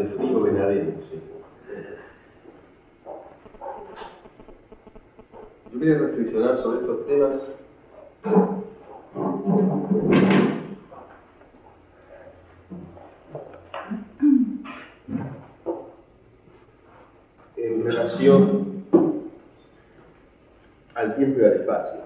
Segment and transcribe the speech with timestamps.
[0.00, 0.94] de frío Benavente.
[5.72, 7.52] Yo quería reflexionar sobre estos temas
[17.56, 18.84] en relación
[20.94, 22.00] al tiempo y al espacio.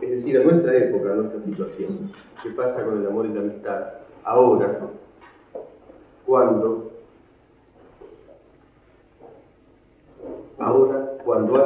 [0.00, 2.10] Es decir, a nuestra época, a nuestra situación.
[2.42, 4.78] ¿Qué pasa con el amor y la amistad ahora,
[6.26, 6.90] cuando,
[10.58, 11.56] ahora, cuando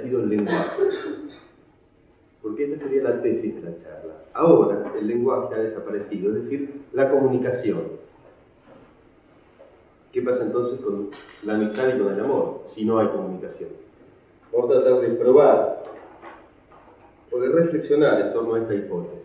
[0.00, 0.82] el lenguaje?
[2.42, 4.14] Porque esta sería la tesis de la charla.
[4.32, 8.02] Ahora el lenguaje ha desaparecido, es decir, la comunicación.
[10.12, 11.08] ¿Qué pasa entonces con
[11.44, 13.70] la amistad y con el amor si no hay comunicación?
[14.52, 15.84] Vamos a tratar de probar
[17.30, 19.22] o de reflexionar en torno a esta hipótesis.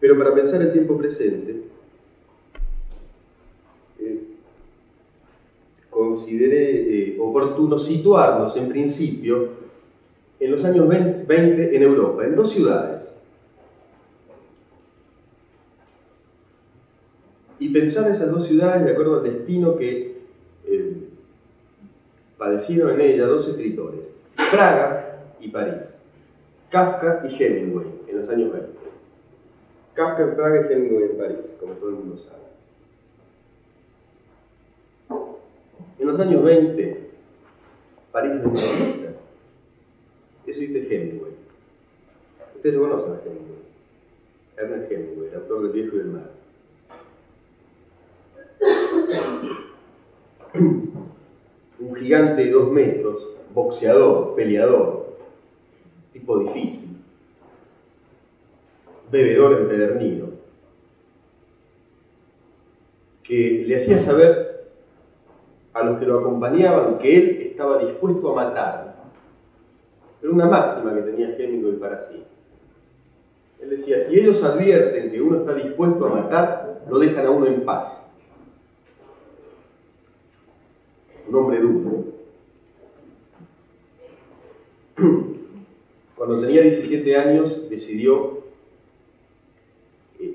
[0.00, 1.62] Pero para pensar el tiempo presente,
[4.00, 4.20] eh,
[5.90, 6.91] consideré
[7.28, 9.48] oportuno situarnos en principio
[10.40, 13.14] en los años 20 en Europa, en dos ciudades,
[17.60, 20.16] y pensar esas dos ciudades de acuerdo al destino que
[20.66, 20.96] eh,
[22.36, 24.08] padecieron en ellas dos escritores,
[24.50, 25.96] Praga y París,
[26.70, 28.68] Kafka y Hemingway en los años 20.
[29.94, 32.42] Kafka en Praga y Hemingway en París, como todo el mundo sabe.
[36.00, 37.11] En los años 20,
[38.12, 39.12] París es fiesta.
[40.46, 41.32] Eso dice Hemingway.
[42.54, 43.62] Ustedes lo conocen a Hemingway.
[44.58, 46.30] Ernest Hemingway, el autor del Viejo y del Mar.
[51.80, 55.16] Un gigante de dos metros, boxeador, peleador,
[56.12, 56.90] tipo difícil,
[59.10, 60.28] bebedor empedernido,
[63.22, 64.41] que le hacía saber
[65.74, 68.94] a los que lo acompañaban que él estaba dispuesto a matar.
[70.22, 72.22] Era una máxima que tenía Hemingway para sí.
[73.60, 77.46] Él decía, si ellos advierten que uno está dispuesto a matar, lo dejan a uno
[77.46, 78.02] en paz.
[81.28, 82.04] un hombre duro.
[86.16, 88.41] Cuando tenía 17 años decidió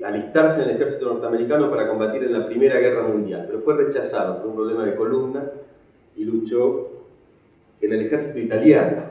[0.08, 4.38] alistarse en el ejército norteamericano para combatir en la Primera Guerra Mundial, pero fue rechazado
[4.38, 5.50] por un problema de columna
[6.16, 6.88] y luchó
[7.80, 9.02] en el ejército italiano.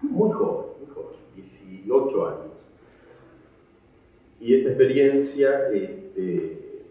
[0.00, 2.40] Muy joven, muy joven, 18 años.
[4.40, 6.82] Y esta experiencia este,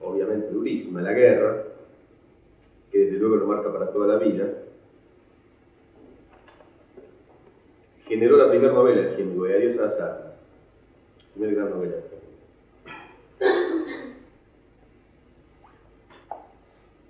[0.00, 1.62] obviamente durísima, la guerra,
[2.90, 4.48] que desde luego lo marca para toda la vida,
[8.06, 10.40] generó la primera novela de Hemingway, Adiós a las armas.
[11.34, 11.96] Primera gran novela.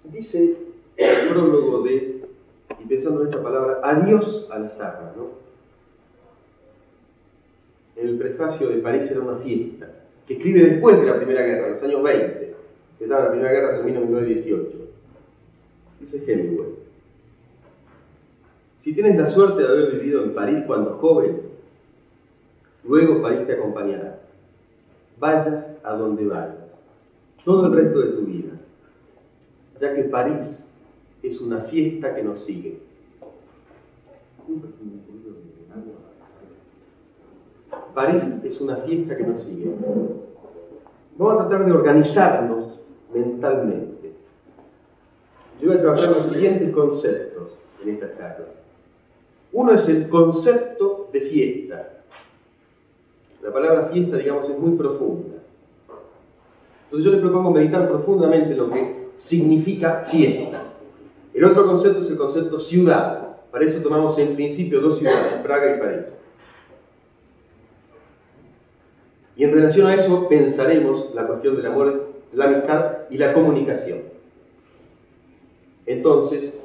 [0.05, 0.57] Dice
[0.97, 2.23] el prólogo de,
[2.79, 5.27] y pensando en esta palabra, adiós a las armas, ¿no?
[7.97, 9.91] En el prefacio de París era una fiesta,
[10.27, 12.47] que escribe después de la Primera Guerra, en los años 20
[12.99, 14.79] que la Primera Guerra termina en 1918.
[16.01, 16.86] Dice Hemingway.
[18.87, 21.41] Si tienes la suerte de haber vivido en París cuando joven,
[22.85, 24.21] luego París te acompañará.
[25.19, 26.55] Vayas a donde vayas,
[27.45, 28.53] todo el resto de tu vida,
[29.81, 30.65] ya que París
[31.21, 32.79] es una fiesta que nos sigue.
[37.93, 39.69] París es una fiesta que nos sigue.
[41.19, 42.79] Vamos a tratar de organizarnos
[43.13, 44.13] mentalmente.
[45.61, 48.47] Yo voy a trabajar los siguientes conceptos en esta charla.
[49.57, 52.03] Uno es el concepto de fiesta.
[53.43, 55.39] La palabra fiesta, digamos, es muy profunda.
[56.85, 60.63] Entonces yo les propongo meditar profundamente lo que significa fiesta.
[61.33, 63.39] El otro concepto es el concepto ciudad.
[63.51, 66.15] Para eso tomamos en principio dos ciudades, Praga y París.
[69.37, 74.01] Y en relación a eso pensaremos la cuestión del amor la amistad y la comunicación.
[75.87, 76.61] Entonces,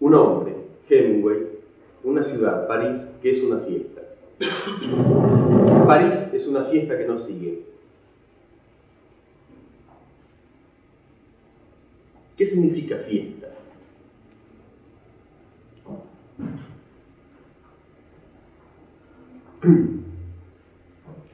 [0.00, 0.54] un hombre,
[0.88, 1.57] Hemingway,
[2.08, 4.02] una ciudad, París, que es una fiesta.
[5.86, 7.64] París es una fiesta que nos sigue.
[12.36, 13.48] ¿Qué significa fiesta?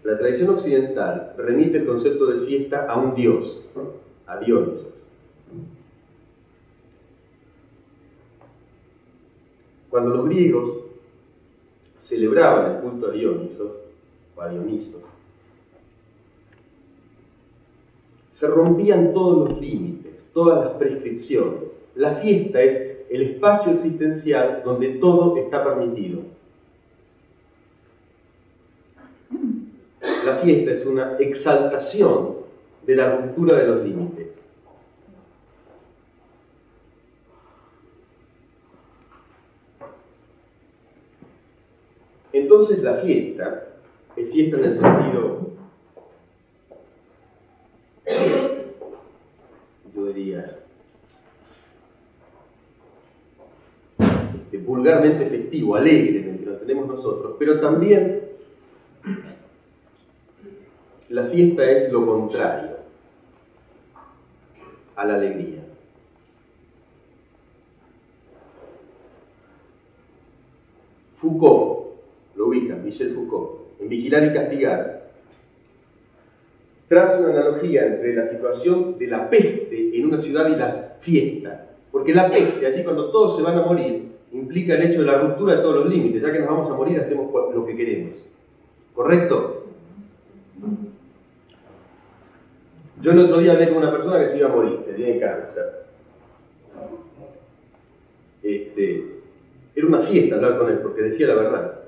[0.03, 3.65] La tradición occidental remite el concepto de fiesta a un dios,
[4.27, 4.94] a Dionisos.
[9.94, 10.79] Cuando los griegos
[12.00, 13.76] celebraban el culto a Dioniso,
[14.35, 15.00] o a Dioniso,
[18.32, 21.70] se rompían todos los límites, todas las prescripciones.
[21.94, 26.23] La fiesta es el espacio existencial donde todo está permitido.
[30.25, 32.31] La fiesta es una exaltación
[32.85, 34.04] de la ruptura de los límites.
[42.65, 43.63] Entonces la fiesta
[44.17, 45.51] es fiesta en el sentido,
[49.95, 50.61] yo diría,
[53.99, 58.23] este, vulgarmente festivo, alegre en el que tenemos nosotros, pero también
[61.11, 62.79] la fiesta es lo contrario
[64.97, 65.65] a la alegría.
[71.19, 71.84] Foucault,
[72.44, 75.11] lo ubica, Michel Foucault, en Vigilar y Castigar,
[76.88, 81.70] traza una analogía entre la situación de la peste en una ciudad y la fiesta.
[81.91, 85.20] Porque la peste, allí cuando todos se van a morir, implica el hecho de la
[85.20, 86.23] ruptura de todos los límites.
[86.23, 88.17] Ya que nos vamos a morir, hacemos lo que queremos.
[88.94, 89.67] ¿Correcto?
[93.00, 95.20] Yo el otro día hablé con una persona que se iba a morir, que tiene
[95.20, 95.85] cáncer.
[98.43, 99.05] Este,
[99.75, 101.84] era una fiesta hablar con él, porque decía la verdad.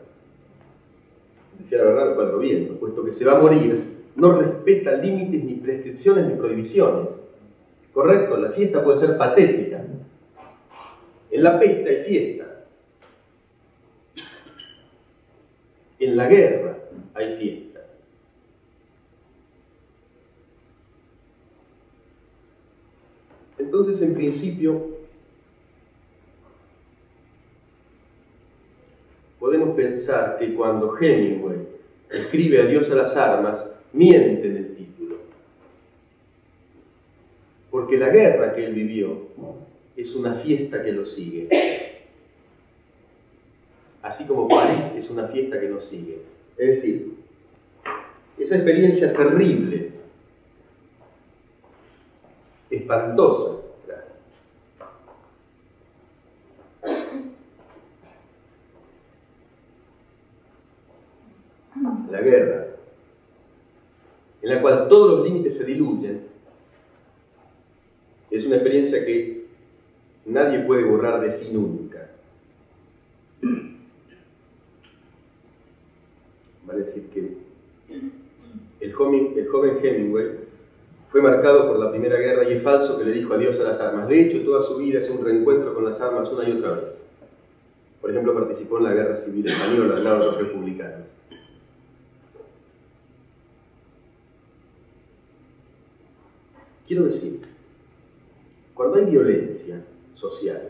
[1.59, 5.55] Decía la verdad cuatro vientos, puesto que se va a morir, no respeta límites, ni
[5.55, 7.09] prescripciones, ni prohibiciones.
[7.93, 8.37] ¿Correcto?
[8.37, 9.85] La fiesta puede ser patética.
[11.31, 12.65] En la peste hay fiesta.
[15.99, 16.79] En la guerra
[17.15, 17.81] hay fiesta.
[23.59, 24.96] Entonces, en principio,
[29.57, 31.59] podemos pensar que cuando Hemingway
[32.11, 35.17] escribe Adiós a las armas, miente en el título.
[37.71, 39.29] Porque la guerra que él vivió
[39.97, 41.49] es una fiesta que lo sigue.
[44.03, 46.19] Así como París es una fiesta que nos sigue.
[46.57, 47.15] Es decir,
[48.39, 49.91] esa experiencia terrible
[52.71, 53.63] espantosa.
[62.11, 62.67] La guerra,
[64.41, 66.23] en la cual todos los límites se diluyen,
[68.31, 69.47] es una experiencia que
[70.25, 72.11] nadie puede borrar de sí nunca.
[76.67, 77.37] Vale decir que
[78.81, 79.35] el joven,
[79.83, 80.27] Hemingway
[81.11, 83.81] fue marcado por la Primera Guerra y es falso que le dijo adiós a las
[83.81, 84.09] armas.
[84.09, 87.03] De hecho, toda su vida es un reencuentro con las armas una y otra vez.
[88.01, 91.16] Por ejemplo, participó en la Guerra Civil Española al lado de los republicanos.
[96.87, 97.41] Quiero decir,
[98.75, 99.83] cuando hay violencia
[100.15, 100.63] social,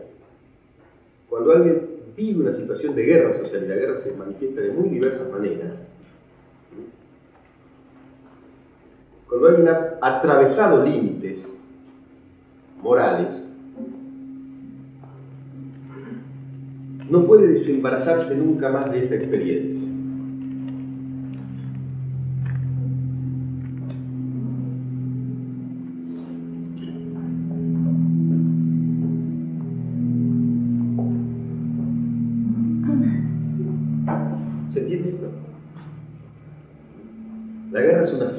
[1.29, 4.89] cuando alguien vive una situación de guerra social, y la guerra se manifiesta de muy
[4.89, 5.79] diversas maneras,
[9.29, 11.55] cuando alguien ha atravesado límites
[12.81, 13.43] morales,
[17.11, 19.96] no puede desembarazarse nunca más de esa experiencia.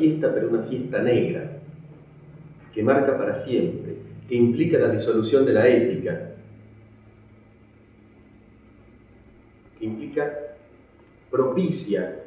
[0.08, 1.52] Fiesta, pero una fiesta negra,
[2.74, 3.96] que marca para siempre,
[4.28, 6.32] que implica la disolución de la ética,
[9.78, 10.34] que implica,
[11.30, 12.24] propicia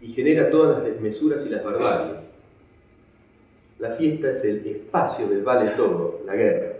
[0.00, 2.24] y genera todas las desmesuras y las barbaries.
[3.78, 6.72] La fiesta es el espacio del vale todo, la guerra.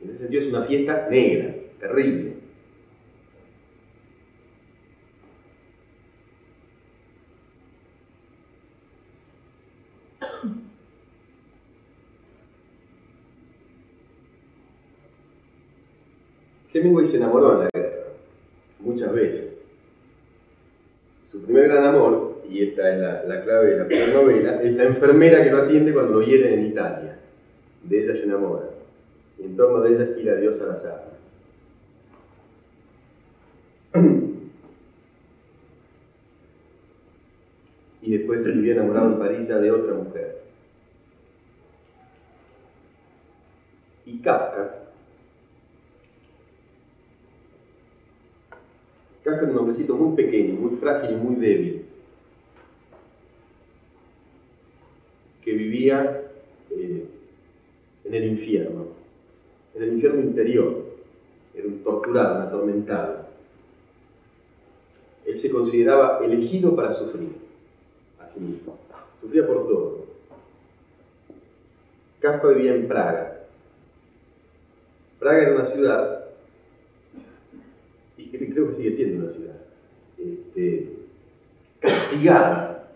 [0.00, 2.33] En ese sentido es una fiesta negra, terrible.
[16.84, 18.04] Hemingway se enamoró en la guerra,
[18.80, 19.54] muchas veces.
[21.32, 24.84] Su primer gran amor, y esta es la, clave de la primera novela, es la
[24.84, 27.16] enfermera que lo atiende cuando lo hieren en Italia.
[27.82, 28.66] De ella se enamora.
[29.38, 31.04] Y en torno de ella gira Dios a las armas.
[38.02, 40.42] y después se vivía enamorado en París de otra mujer.
[44.04, 44.84] Y Kafka
[49.24, 51.84] Kafka es un hombrecito muy pequeño, muy frágil y muy débil.
[55.44, 56.22] que vivía
[56.70, 57.06] eh,
[58.04, 58.86] en el infierno,
[59.74, 60.84] en el infierno interior.
[61.54, 63.26] Era un torturado, un atormentado.
[65.26, 67.28] Él se consideraba elegido para sufrir
[68.18, 68.78] a sí mismo.
[69.20, 70.06] Sufría por todo.
[72.20, 73.42] Kafka vivía en Praga.
[75.18, 76.23] Praga era una ciudad,
[78.16, 79.56] y creo que sigue siendo una ciudad,
[80.18, 80.92] este,
[81.80, 82.92] castigada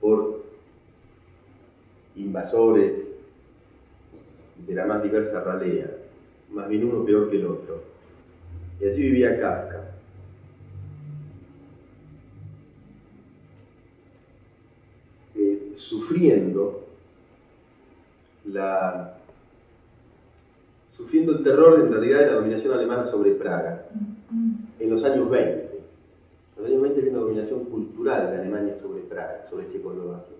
[0.00, 0.44] por
[2.16, 2.92] invasores
[4.66, 5.90] de la más diversa ralea,
[6.50, 7.82] más bien uno peor que el otro.
[8.80, 9.90] Y allí vivía Kafka.
[15.36, 16.86] Eh, sufriendo
[18.44, 19.18] la
[21.04, 23.84] sufriendo el terror en realidad de la dominación alemana sobre Praga
[24.80, 25.52] en los años 20.
[26.56, 30.36] En los años 20 había una dominación cultural de Alemania sobre Praga, sobre Checoslovaquia.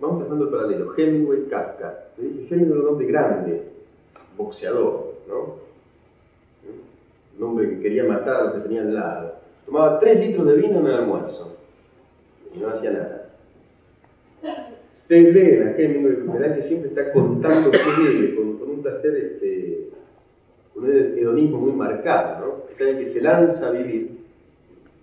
[0.00, 0.94] Vamos trazando el paralelo.
[0.94, 2.08] Hemingway, Kafka.
[2.18, 3.62] Hemingway era un hombre grande,
[4.36, 5.56] boxeador, ¿no?
[7.38, 9.34] Un hombre que quería matar a los que tenía al lado.
[9.64, 11.56] Tomaba 3 litros de vino en el almuerzo
[12.54, 13.23] y no hacía nada.
[15.04, 19.90] Ustedes leen Hemingway, verán que siempre está contando con, con, un placer, este,
[20.76, 22.74] un hedonismo muy marcado, ¿no?
[22.78, 24.18] Saben que se lanza a vivir.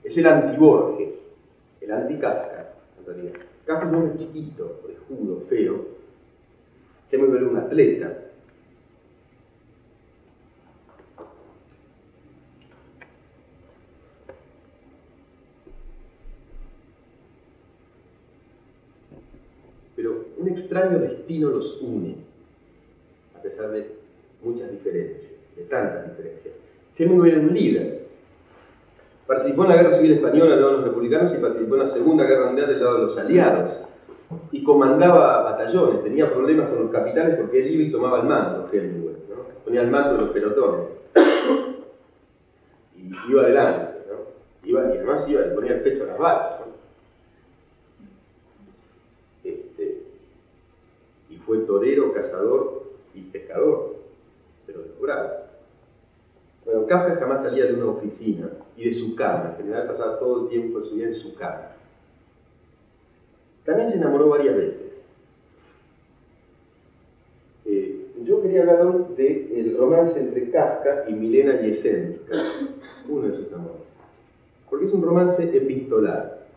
[0.03, 1.21] Es el anti-Borges,
[1.81, 3.33] el anti-Kafka, en realidad.
[3.63, 5.85] Kafka es un hombre chiquito, orejudo, feo.
[7.11, 8.17] Hemingway era un atleta.
[19.95, 22.15] Pero un extraño destino los une,
[23.37, 23.91] a pesar de
[24.41, 26.53] muchas diferencias, de tantas diferencias.
[26.97, 28.07] Hemingway era un líder.
[29.27, 31.87] Participó en la Guerra Civil Española del lado de los republicanos y participó en la
[31.87, 33.71] Segunda Guerra Mundial del lado de los aliados.
[34.53, 38.69] Y comandaba batallones, tenía problemas con los capitanes porque él iba y tomaba el mando,
[38.71, 39.15] Hemingway.
[39.65, 40.87] Ponía el mando de los pelotones.
[42.95, 44.69] Y iba adelante, ¿no?
[44.69, 46.59] Iba, y además iba y ponía el pecho a las balas.
[46.59, 46.71] ¿no?
[49.43, 50.03] Este,
[51.31, 53.97] y fue torero, cazador y pescador,
[54.65, 55.31] pero descubrado.
[56.63, 60.43] Bueno, Kafka jamás salía de una oficina y de su cama, en general pasaba todo
[60.43, 61.73] el tiempo de su vida en su cama.
[63.65, 65.01] También se enamoró varias veces.
[67.65, 72.37] Eh, yo quería hablar hoy del romance entre Kafka y Milena Yesenska,
[73.09, 73.89] uno de sus amores,
[74.69, 76.47] porque es un romance epistolar.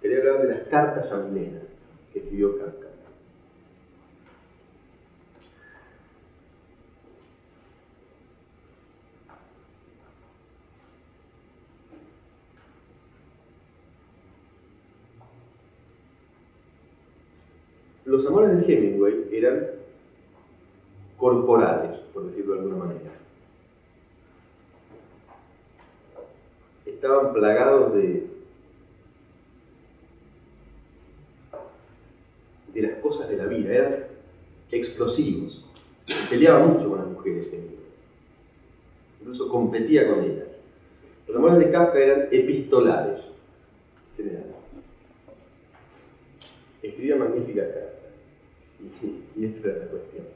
[0.00, 1.60] Quería hablar de las cartas a Milena
[2.14, 2.85] que escribió Kafka.
[18.16, 19.66] Los amores de Hemingway eran
[21.18, 23.10] corporales, por decirlo de alguna manera.
[26.86, 28.26] Estaban plagados de,
[32.72, 34.04] de las cosas de la vida, eran
[34.70, 35.62] explosivos.
[36.30, 37.48] Peleaba mucho con las mujeres.
[39.20, 40.58] Incluso competía con ellas.
[41.28, 43.20] Los amores de Kafka eran epistolares,
[44.16, 44.46] en general.
[46.82, 47.95] Escribía magníficas cartas.
[49.36, 50.26] Y, esta es la cuestión.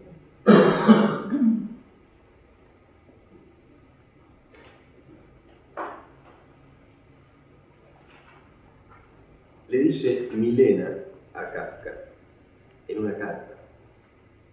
[9.68, 10.96] Le dice Milena
[11.34, 11.94] a Kafka
[12.88, 13.54] en una carta.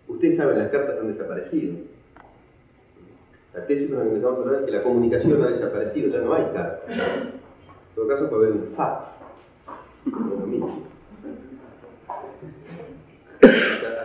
[0.07, 1.75] Ustedes saben, las cartas han desaparecido.
[3.53, 6.19] La tesis con la que empezamos a hablar es que la comunicación ha desaparecido, ya
[6.19, 6.97] no hay cartas.
[6.97, 9.25] En todo caso puede haber un fax.
[10.05, 10.86] Mismo.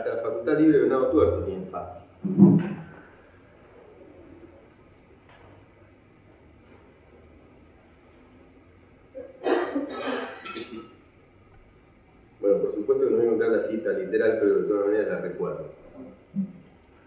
[0.02, 2.02] Hasta, la Facultad Libre de Venado Tuerto tiene fax.
[12.40, 15.09] Bueno, por supuesto que no voy a encontrar la cita literal, pero de todas maneras
[15.09, 15.66] la recuerdo.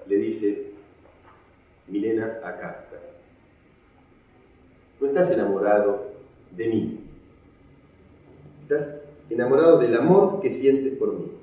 [0.08, 0.72] Le dice
[1.88, 3.00] Milena a Kafka,
[5.02, 6.14] no estás enamorado
[6.52, 7.00] de mí,
[8.62, 8.88] estás
[9.30, 11.36] enamorado del amor que sientes por mí.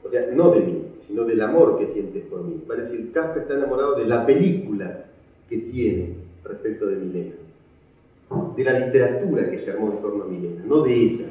[0.11, 2.61] sea, no de mí, sino del amor que sientes por mí.
[2.67, 5.05] Vale decir, Kafka está enamorado de la película
[5.49, 7.35] que tiene respecto de Milena,
[8.55, 11.25] de la literatura que se armó en torno a Milena, no de ella.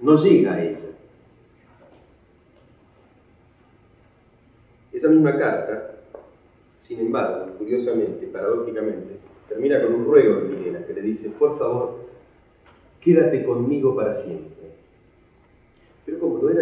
[0.00, 0.78] No llega a ella.
[4.92, 5.90] Esa misma carta
[6.86, 9.16] Sin embargo, curiosamente, paradójicamente,
[9.48, 12.04] termina con un ruego de Milena que le dice, por favor,
[13.00, 14.63] quédate conmigo para siempre.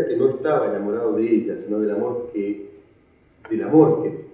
[0.02, 2.70] No que no estaba enamorado de ella, sino del amor que,
[3.48, 4.32] del amor que,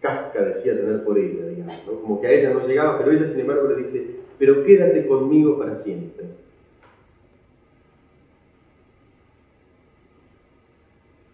[0.00, 3.40] Kafka decía tener por ella, digamos, como que a ella no llegaba, pero ella sin
[3.40, 6.24] embargo le dice, pero quédate conmigo para siempre.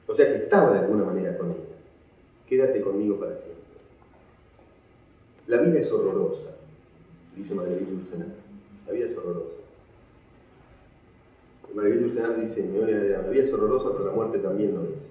[0.06, 1.76] O sea que estaba de alguna manera con ella.
[2.48, 3.64] Quédate conmigo para siempre.
[5.46, 6.56] La vida es horrorosa,
[7.36, 8.28] dice Marguerite Yourcenar.
[8.86, 9.63] La vida es horrorosa.
[11.74, 15.10] Marguerite Yourcenar dice, la vida es horrorosa, pero la muerte también lo es.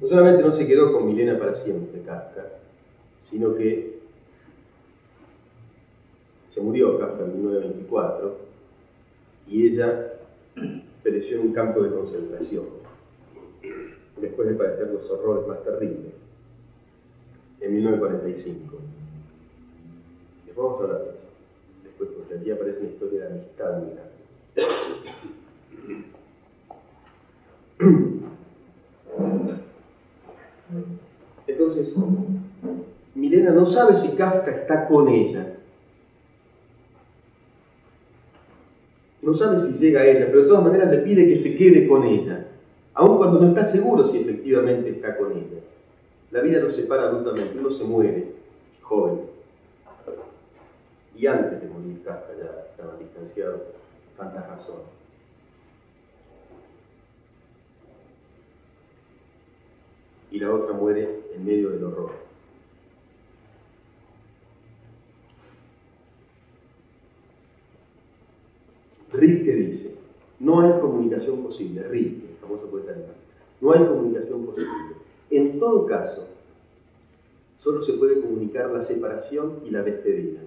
[0.00, 2.46] No solamente no se quedó con Milena para siempre, Kafka,
[3.22, 3.98] sino que
[6.50, 8.36] se murió Kafka en 1924
[9.48, 10.12] y ella
[11.02, 12.66] pereció en un campo de concentración,
[14.20, 16.14] después de padecer los horrores más terribles,
[17.60, 18.76] en 1945.
[20.46, 21.18] Después vamos a hablar de eso,
[21.82, 23.90] después porque aquí aparece una historia de amistad muy
[31.46, 31.94] Entonces,
[33.14, 35.56] Milena no sabe si Kafka está con ella.
[39.22, 41.86] No sabe si llega a ella, pero de todas maneras le pide que se quede
[41.86, 42.46] con ella,
[42.94, 45.60] aun cuando no está seguro si efectivamente está con ella.
[46.30, 48.32] La vida nos separa abruptamente, uno se muere
[48.80, 49.20] joven.
[51.16, 53.64] Y antes de morir Kafka ya estaba distanciado
[54.16, 54.99] tantas razones.
[60.30, 62.12] Y la otra muere en medio del horror.
[69.12, 69.96] Rilke dice,
[70.38, 73.16] no hay comunicación posible, Rilke, el famoso poeta alemán,
[73.60, 74.70] no hay comunicación posible.
[75.30, 76.28] En todo caso,
[77.58, 80.40] solo se puede comunicar la separación y la despedida.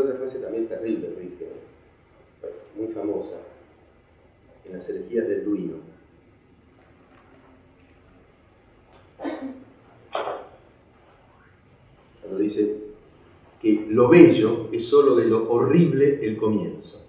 [0.00, 1.10] Otra frase también terrible,
[2.76, 3.36] muy famosa,
[4.64, 5.74] en las elegías del Duino.
[12.20, 12.76] Cuando dice
[13.60, 17.06] que lo bello es solo de lo horrible el comienzo.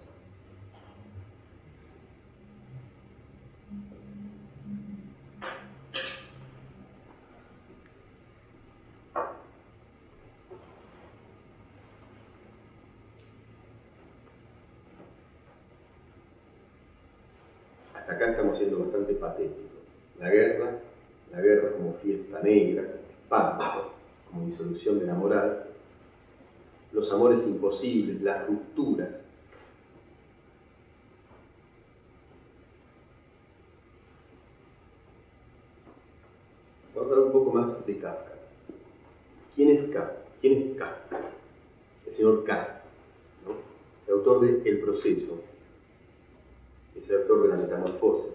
[18.18, 19.64] acá estamos siendo bastante patéticos.
[20.20, 20.80] La guerra,
[21.32, 22.84] la guerra como fiesta negra,
[23.22, 23.92] espanto,
[24.30, 25.68] como disolución de la moral,
[27.08, 29.24] los amores imposibles, las rupturas.
[36.94, 38.34] Vamos a hablar un poco más de Kafka.
[39.56, 40.18] ¿Quién es Kafka?
[40.42, 41.22] ¿Quién es Kafka?
[42.08, 42.82] El señor Kafka,
[43.46, 43.54] ¿no?
[44.08, 45.40] el autor de El proceso,
[46.96, 48.34] es el autor de la metamorfosis,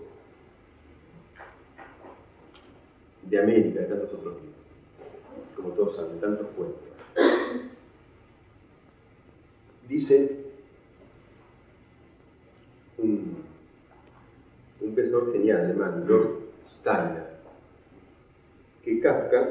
[3.23, 6.92] de América, de tantos otros libros, como todos saben, tantos cuentos.
[9.89, 10.37] Dice
[12.99, 13.37] un,
[14.81, 17.27] un pensador genial alemán, Lord Steiner,
[18.85, 19.49] que Kafka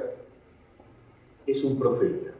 [1.46, 2.32] es un profeta.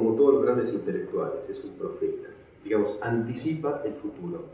[0.00, 2.28] como todos los grandes intelectuales, es un profeta.
[2.64, 4.44] Digamos, anticipa el futuro.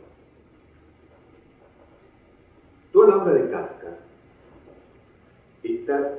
[2.93, 3.99] Toda la obra de Kafka
[5.87, 6.18] está,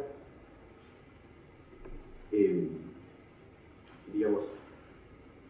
[2.31, 2.67] eh,
[4.13, 4.41] digamos,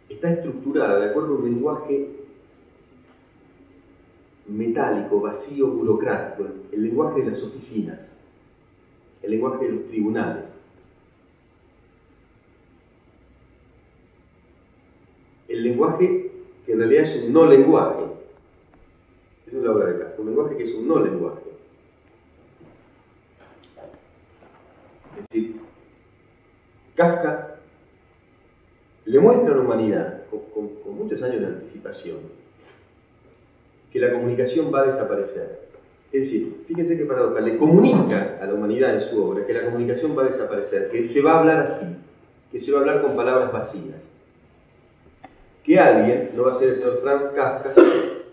[0.09, 2.09] está estructurada de acuerdo a un lenguaje
[4.47, 8.19] metálico, vacío, burocrático, el lenguaje de las oficinas,
[9.21, 10.45] el lenguaje de los tribunales.
[15.47, 16.29] el lenguaje
[16.65, 18.03] que en realidad es un no lenguaje.
[19.47, 21.56] Eso es la obra de Kafka, un lenguaje que es un no lenguaje.
[25.19, 25.59] Es decir,
[26.95, 27.55] Kafka
[29.05, 32.17] le muestra a la humanidad, con, muchos años de anticipación,
[33.91, 35.67] que la comunicación va a desaparecer.
[36.11, 39.65] Es decir, fíjense qué paradoja, le comunica a la humanidad en su obra que la
[39.65, 41.85] comunicación va a desaparecer, que se va a hablar así,
[42.51, 44.07] que se va a hablar con palabras vacías
[45.67, 47.87] que alguien no va a ser el señor Frank Kafka, sino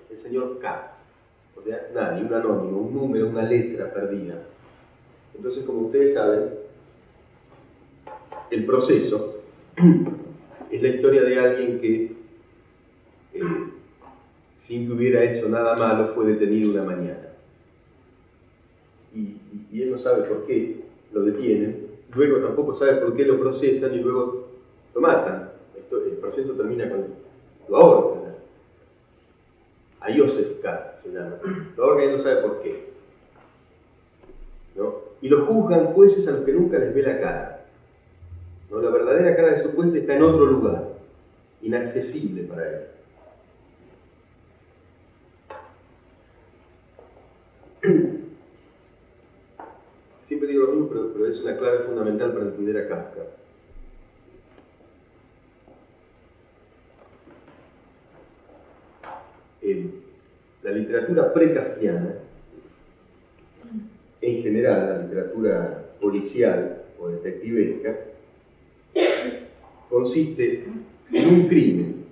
[0.09, 0.93] el señor K.
[1.57, 4.37] O sea, nadie, un anónimo, un número, una letra perdida.
[5.35, 6.51] Entonces, como ustedes saben,
[8.51, 9.43] el proceso
[10.71, 12.13] es la historia de alguien que,
[13.35, 13.43] eh,
[14.59, 17.29] sin que hubiera hecho nada malo, fue detenido una mañana.
[19.15, 19.37] Y,
[19.81, 20.81] él no sabe por qué
[21.13, 24.49] lo detienen, luego tampoco sabe por qué lo procesan y luego
[24.95, 25.51] lo matan.
[25.91, 27.05] el proceso termina con
[27.69, 28.35] lo ahorcan.
[30.01, 31.11] A Joseph se.
[31.77, 32.95] Lo ahorcan y no sabe por qué.
[35.21, 37.54] Y lo juzgan jueces a los que nunca les ve la cara.
[38.83, 40.89] La verdadera cara de su juez está en otro lugar,
[41.63, 42.81] inaccesible para él.
[50.29, 53.21] Siempre digo lo mismo, pero, es una clave fundamental para entender a Kafka.
[60.63, 62.15] la literatura pre-kafkiana,
[64.21, 68.14] en general la literatura policial o detectivesca,
[69.95, 70.65] consiste
[71.13, 72.05] en un crimen.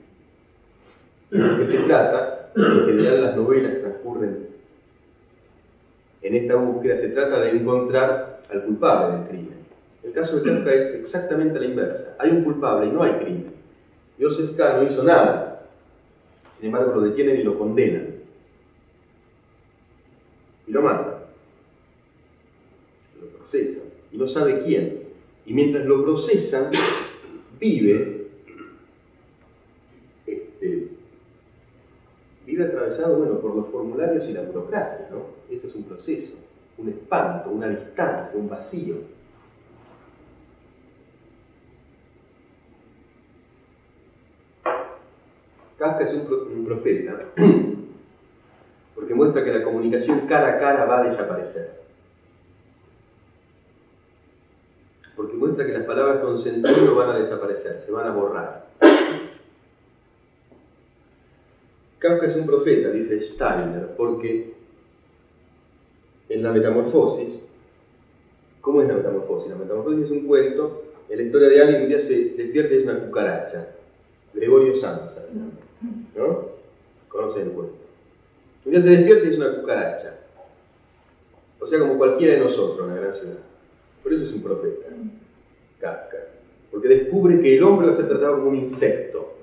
[1.30, 4.52] De lo que se trata, en general las novelas transcurren
[6.22, 9.58] en esta búsqueda, se trata de encontrar al culpable del crimen.
[10.04, 12.16] El caso de Kafka es exactamente la inversa.
[12.20, 13.52] Hay un culpable y no hay crimen.
[14.20, 14.76] Joseph K.
[14.76, 15.66] no hizo nada.
[16.56, 18.14] Sin embargo, lo detienen y lo condenan.
[20.68, 21.14] Y lo matan.
[23.20, 23.84] Lo procesan.
[24.12, 25.00] Y no sabe quién.
[25.44, 26.70] Y mientras lo procesan,
[27.62, 28.26] vive,
[30.26, 30.88] este,
[32.44, 35.26] vive atravesado bueno, por los formularios y la burocracia, ¿no?
[35.48, 36.38] Eso es un proceso,
[36.76, 38.96] un espanto, una distancia, un vacío.
[45.78, 47.26] Kafka es un profeta
[48.94, 51.81] porque muestra que la comunicación cara a cara va a desaparecer.
[55.62, 58.66] Muestra que las palabras con sentido van a desaparecer, se van a borrar.
[61.98, 64.54] Kafka es un profeta, dice Steiner, porque
[66.28, 67.46] en la metamorfosis,
[68.60, 69.50] ¿cómo es la metamorfosis?
[69.50, 72.78] La metamorfosis es un cuento, en la historia de alguien un día se despierta y
[72.78, 73.68] es una cucaracha,
[74.34, 75.26] Gregorio Sansa,
[76.16, 76.52] ¿no?
[77.08, 77.74] Conocen el cuento.
[78.64, 80.14] Un día se despierta y es una cucaracha,
[81.60, 83.38] o sea, como cualquiera de nosotros en la gran ciudad.
[84.02, 84.88] Por eso es un profeta,
[85.82, 86.18] Kafka.
[86.70, 89.34] Porque descubre que el hombre va a ser tratado como un insecto.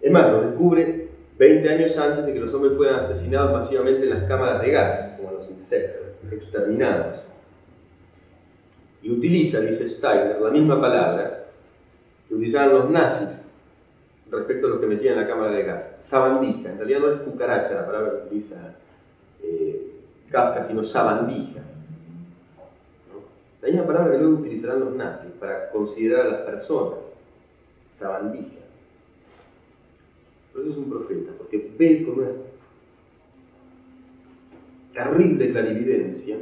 [0.00, 4.10] Es más, lo descubre 20 años antes de que los hombres fueran asesinados masivamente en
[4.10, 7.24] las cámaras de gas, como los insectos, exterminados.
[9.02, 11.46] Y utiliza, dice Steiner, la misma palabra
[12.28, 13.42] que utilizaban los nazis
[14.30, 15.90] respecto a lo que metían en la cámara de gas.
[16.00, 18.74] Sabandija, en realidad no es cucaracha la palabra que utiliza
[19.42, 19.92] eh,
[20.30, 21.62] Kafka, sino sabandija.
[23.62, 26.98] La misma palabra que luego utilizarán los nazis para considerar a las personas,
[27.96, 28.58] sabandija.
[30.52, 32.30] Pero eso es un profeta, porque ve con una
[34.92, 36.38] terrible clarividencia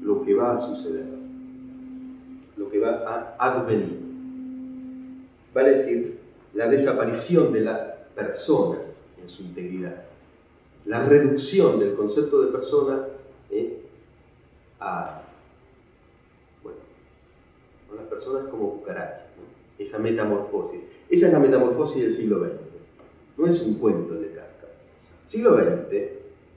[0.00, 1.06] lo que va a suceder,
[2.56, 3.98] lo que va a advenir.
[5.52, 6.16] Vale decir,
[6.54, 8.78] la desaparición de la persona
[9.20, 10.04] en su integridad,
[10.84, 13.04] la reducción del concepto de persona
[13.50, 13.80] eh,
[14.78, 15.25] a
[17.96, 19.26] las personas como cucarachas,
[19.78, 20.82] esa metamorfosis.
[21.08, 22.52] Esa es la metamorfosis del siglo XX,
[23.36, 24.68] no es un cuento de Kafka.
[25.26, 25.92] Siglo XX,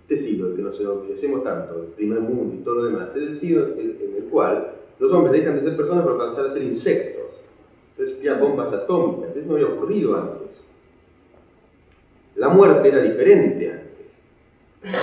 [0.01, 3.35] este siglo que nos enorgullecemos tanto, el primer mundo y todo lo demás, es el
[3.37, 7.25] siglo en el cual los hombres dejan de ser personas para pasar a ser insectos.
[7.91, 10.49] Entonces ya bombas atómicas, eso no había ocurrido antes.
[12.35, 14.93] La muerte era diferente antes.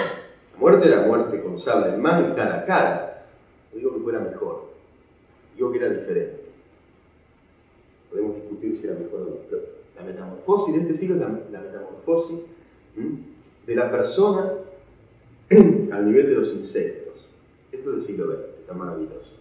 [0.52, 3.26] La muerte era muerte con sable en mano y cara a cara.
[3.72, 4.75] No digo que fuera mejor
[5.56, 6.40] yo que era diferente.
[8.10, 9.36] Podemos discutir si era mejor o no,
[9.96, 12.40] la metamorfosis de este siglo es la, metamorfosis
[13.66, 14.52] de la persona
[15.50, 17.26] al nivel de los insectos.
[17.72, 19.32] Esto es del siglo XX, está maravilloso.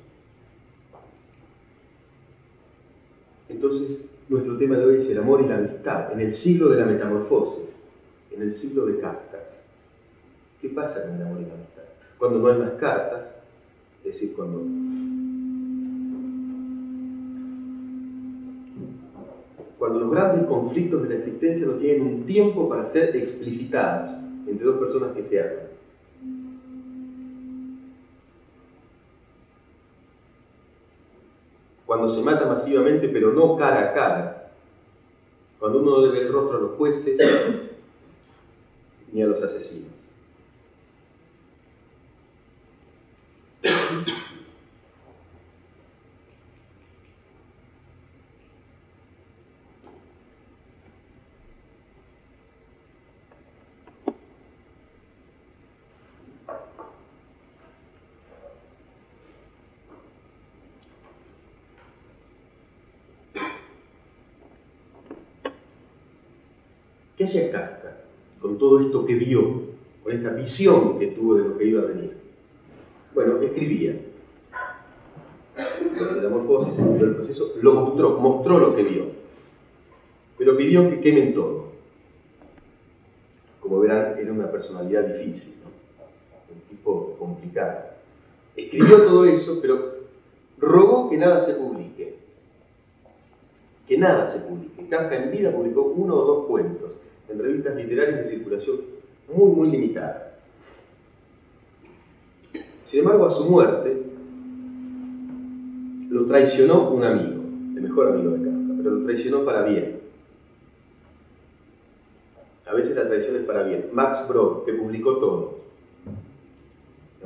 [3.50, 6.80] Entonces, nuestro tema de hoy es el amor y la amistad, en el siglo de
[6.80, 7.78] la metamorfosis,
[8.32, 9.42] en el siglo de cartas.
[10.62, 11.84] ¿Qué pasa con el amor y la amistad?
[12.18, 13.22] Cuando no hay más cartas,
[14.04, 14.64] es decir, cuando
[19.78, 24.12] cuando los grandes conflictos de la existencia no tienen un tiempo para ser explicitados
[24.48, 25.66] entre dos personas que se aman.
[31.86, 34.52] Cuando se mata masivamente, pero no cara a cara.
[35.60, 37.18] Cuando uno no debe el rostro a los jueces
[39.12, 40.05] ni a los asesinos.
[67.18, 67.98] ¿Qué hacía Kafka
[68.42, 69.62] con todo esto que vio,
[70.04, 72.14] con esta visión que tuvo de lo que iba a venir?
[73.14, 73.96] Bueno, escribía.
[76.22, 79.06] La morfosis, escribió el proceso, lo mostró, mostró lo que vio.
[80.38, 81.70] Pero pidió que quemen todo.
[83.62, 85.56] Como verán, era una personalidad difícil,
[86.54, 87.86] un tipo complicado.
[88.58, 89.96] Escribió todo eso, pero
[90.58, 91.75] rogó que nada se publique.
[93.88, 94.88] Que nada se publique.
[94.90, 96.92] Kafka en vida publicó uno o dos cuentos
[97.30, 98.78] en revistas literarias de circulación
[99.34, 100.34] muy, muy limitada.
[102.86, 104.04] Sin embargo, a su muerte
[106.10, 107.42] lo traicionó un amigo,
[107.76, 110.00] el mejor amigo de Kafka, pero lo traicionó para bien.
[112.68, 113.90] A veces la traición es para bien.
[113.92, 115.56] Max Brod, que publicó todo.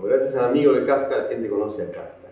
[0.02, 2.29] Gracias al amigo de Kafka, la gente conoce a Kafka.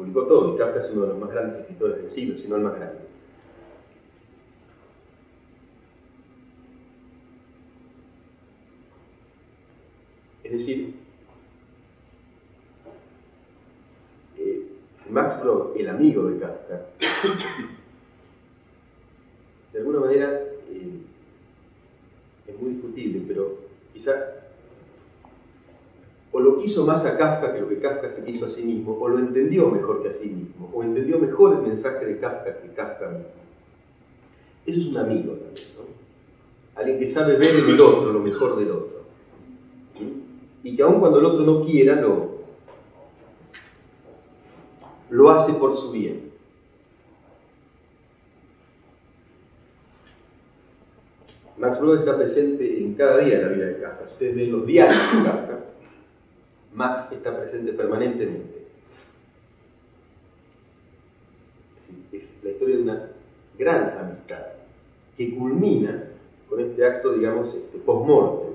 [0.00, 2.56] Publicó todo, y Kafka es uno de los más grandes escritores del siglo, si no
[2.56, 3.00] el más grande.
[10.42, 10.94] Es decir,
[14.38, 14.68] eh,
[15.10, 16.86] Max Brod, el amigo de Kafka,
[19.74, 20.32] de alguna manera
[20.70, 21.02] eh,
[22.46, 23.58] es muy discutible, pero
[23.92, 24.14] quizá
[26.32, 28.96] o lo quiso más a Kafka que lo que Kafka se quiso a sí mismo,
[29.00, 32.58] o lo entendió mejor que a sí mismo, o entendió mejor el mensaje de Kafka
[32.60, 33.26] que Kafka mismo.
[34.66, 36.80] Eso es un amigo también, ¿no?
[36.80, 39.00] Alguien que sabe ver en el otro lo mejor del otro
[40.62, 42.30] y que aun cuando el otro no quiera, lo,
[45.10, 46.30] lo hace por su bien.
[51.56, 54.04] Max Brod está presente en cada día de la vida de Kafka.
[54.04, 55.49] Ustedes ven los diarios de Kafka,
[56.72, 58.66] Max está presente permanentemente.
[62.12, 63.08] Es la historia de una
[63.58, 64.46] gran amistad
[65.16, 66.04] que culmina
[66.48, 68.50] con este acto, digamos, este, post-mortem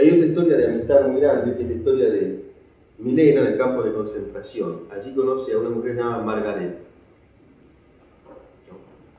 [0.00, 2.44] Hay otra historia de amistad muy grande, que es la historia de
[2.98, 4.84] Milena en el campo de concentración.
[4.90, 6.78] Allí conoce a una mujer llamada Margaret.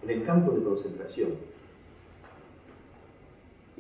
[0.03, 1.50] En el campo de concentración.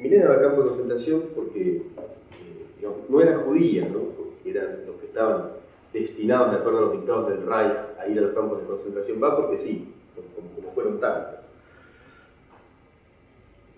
[0.01, 3.99] Milena al campo de concentración porque eh, no era judía, ¿no?
[3.99, 5.51] porque eran los que estaban
[5.93, 9.21] destinados, de acuerdo a los dictados del Reich, a ir a los campos de concentración.
[9.21, 11.39] Va porque sí, como, fueron tantos.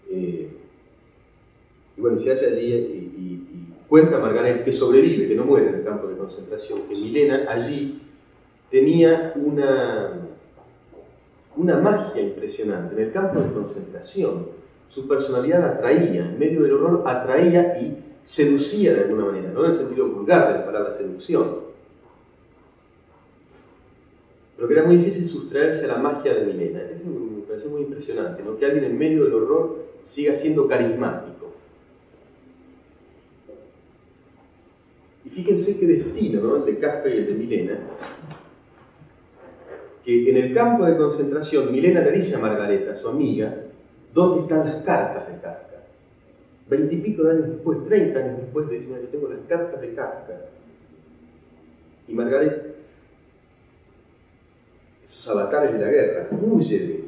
[0.09, 0.49] Eh,
[1.97, 3.39] y bueno, se hace allí y,
[3.89, 8.01] cuenta Margaret que sobrevive, que no muere en el campo de concentración, que Milena allí
[8.71, 10.19] tenía una,
[11.55, 12.95] una magia impresionante.
[12.95, 14.47] En el campo de concentración,
[14.93, 19.71] su personalidad atraía, en medio del horror atraía y seducía de alguna manera, no en
[19.71, 21.61] el sentido vulgar de la palabra seducción,
[24.55, 26.81] pero que era muy difícil sustraerse a la magia de Milena.
[27.03, 28.55] Me pareció muy impresionante, ¿no?
[28.55, 31.33] que alguien en medio del horror siga siendo carismático.
[35.31, 36.57] fíjense qué destino, ¿no?
[36.57, 37.79] el de Kafka y el de Milena,
[40.05, 43.63] que en el campo de concentración Milena le dice a Margareta, su amiga,
[44.13, 45.77] ¿dónde están las cartas de Kafka?
[46.69, 50.33] Veintipico de años después, treinta años después, le dice, yo tengo las cartas de Kafka.
[52.07, 52.67] Y Margareta,
[55.03, 57.03] esos avatares de la guerra, huye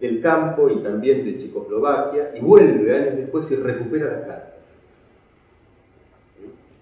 [0.00, 4.54] del campo y también de Checoslovaquia y vuelve años después y recupera las cartas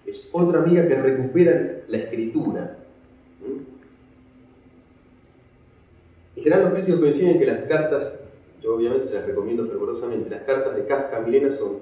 [0.05, 2.77] es otra amiga que recupera la escritura.
[6.35, 8.19] En general los críticos coinciden que las cartas,
[8.63, 11.79] yo obviamente se las recomiendo fervorosamente, las cartas de Kafka Milena son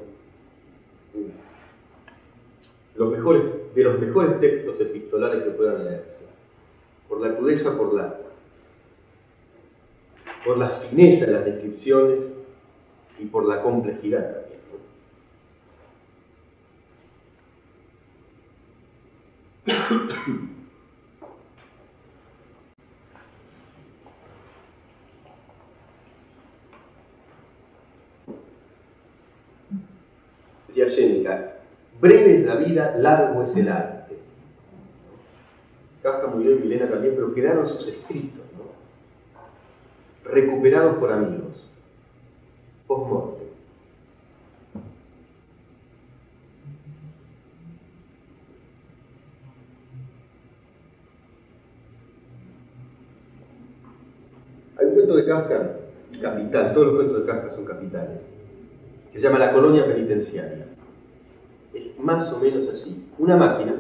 [2.96, 3.44] los mejores,
[3.76, 6.26] de los mejores textos epistolares que puedan leerse.
[7.08, 8.18] Por la crudeza, por la,
[10.44, 12.20] por la fineza de las descripciones
[13.20, 14.52] y por la complejidad también.
[30.92, 31.54] Seneca,
[32.00, 34.18] breve es la vida, largo es el arte.
[36.04, 38.42] Kafka murió en Milena también, pero quedaron sus escritos,
[40.24, 41.70] recuperados por amigos,
[42.88, 43.42] post
[55.16, 55.78] de Kafka,
[56.22, 58.20] capital, todos los cuentos de Kafka son capitales,
[59.12, 60.68] que se llama La colonia penitenciaria
[61.74, 63.08] es más o menos así.
[63.18, 63.76] Una máquina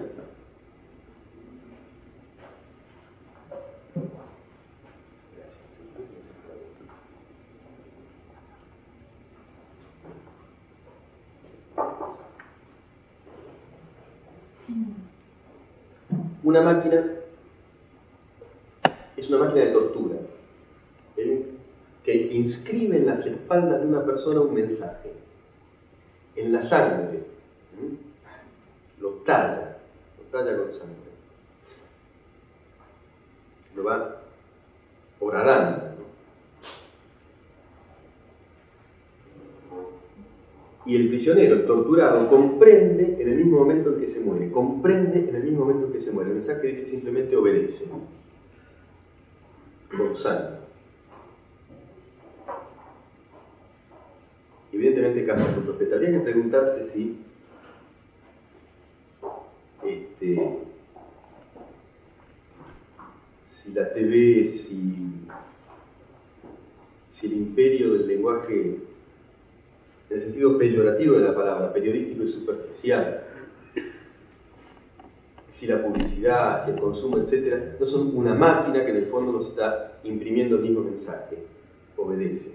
[16.43, 17.05] Una máquina
[19.15, 20.15] es una máquina de tortura
[21.15, 21.45] ¿eh?
[22.03, 25.13] que inscribe en las espaldas de una persona un mensaje,
[26.35, 27.00] en la sangre
[42.29, 45.93] comprende en el mismo momento en que se muere, comprende en el mismo momento en
[45.93, 46.29] que se muere.
[46.29, 47.85] El mensaje dice simplemente obedece,
[50.13, 50.61] sangre.
[54.71, 55.95] Evidentemente cambia su profeta.
[55.95, 57.19] Habría que preguntarse si
[59.83, 60.57] este,
[63.43, 65.27] si la TV, si,
[67.09, 68.77] si el imperio del lenguaje,
[70.11, 73.23] en el sentido peyorativo de la palabra, periodístico y superficial,
[75.53, 79.31] si la publicidad, si el consumo, etc., no son una máquina que en el fondo
[79.31, 81.37] nos está imprimiendo el mismo mensaje,
[81.95, 82.51] obedece.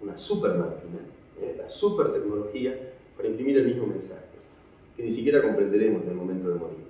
[0.00, 1.00] Una super máquina,
[1.42, 1.56] ¿eh?
[1.58, 2.74] la super tecnología
[3.18, 4.24] para imprimir el mismo mensaje,
[4.96, 6.89] que ni siquiera comprenderemos en el momento de morir.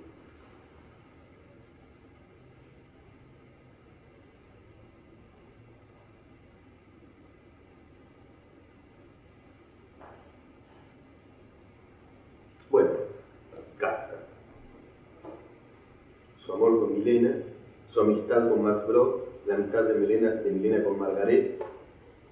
[18.39, 19.15] Con Max Brod,
[19.45, 21.61] la amistad de Milena, de Milena con Margaret,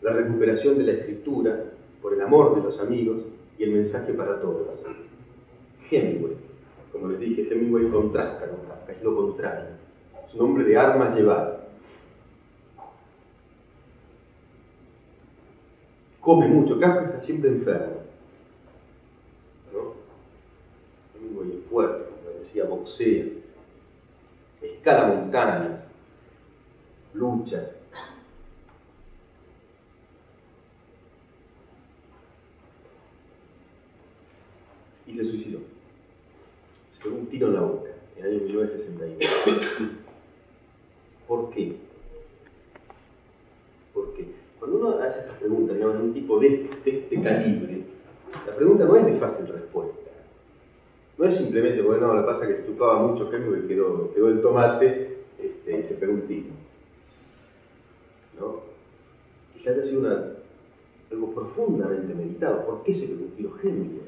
[0.02, 1.66] la recuperación de la escritura
[2.02, 3.18] por el amor de los amigos
[3.58, 4.68] y el mensaje para todos.
[5.92, 6.36] Hemingway,
[6.94, 9.66] como les dije, Hemingway contrasta con Kafka, es lo contrario.
[10.26, 11.60] Es un hombre de armas llevadas.
[16.22, 18.00] Come mucho, Kafka está siempre enfermo.
[21.16, 23.26] Hemingway es fuerte, como decía, boxea
[24.62, 25.80] escala montañas,
[27.20, 27.72] lucha.
[35.06, 35.60] Y se suicidó.
[36.92, 39.90] Se pegó un tiro en la boca en el año 1961.
[41.28, 41.76] ¿Por qué?
[43.94, 44.28] Porque
[44.58, 47.84] cuando uno hace estas preguntas, digamos, un tipo de este calibre,
[48.46, 50.00] la pregunta no es de fácil respuesta.
[51.18, 55.18] No es simplemente, bueno, que pasa que chupaba mucho queso y quedó, quedó el tomate
[55.38, 56.59] este, y se pegó un tiro.
[58.40, 58.62] ¿No?
[59.54, 60.36] Quizás haya sido
[61.12, 62.66] algo profundamente meditado.
[62.66, 64.02] ¿Por qué se tiro Hemingway?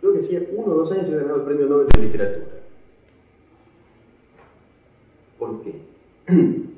[0.00, 2.46] Creo que hacía uno o dos años se había ganado el premio Nobel de Literatura.
[5.38, 5.80] ¿Por qué?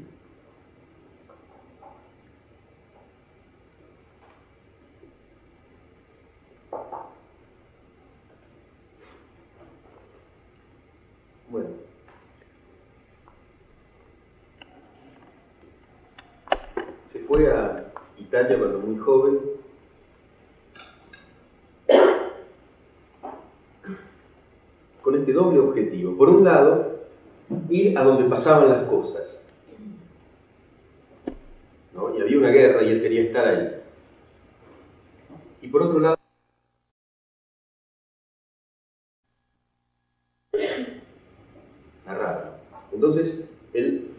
[18.58, 19.38] cuando muy joven.
[25.02, 26.09] Con este doble objetivo.
[26.20, 27.00] Por un lado,
[27.70, 29.42] ir a donde pasaban las cosas.
[32.14, 33.80] Y había una guerra y él quería estar ahí.
[35.62, 36.18] Y por otro lado,
[42.04, 42.58] narrar.
[42.92, 44.10] Entonces, él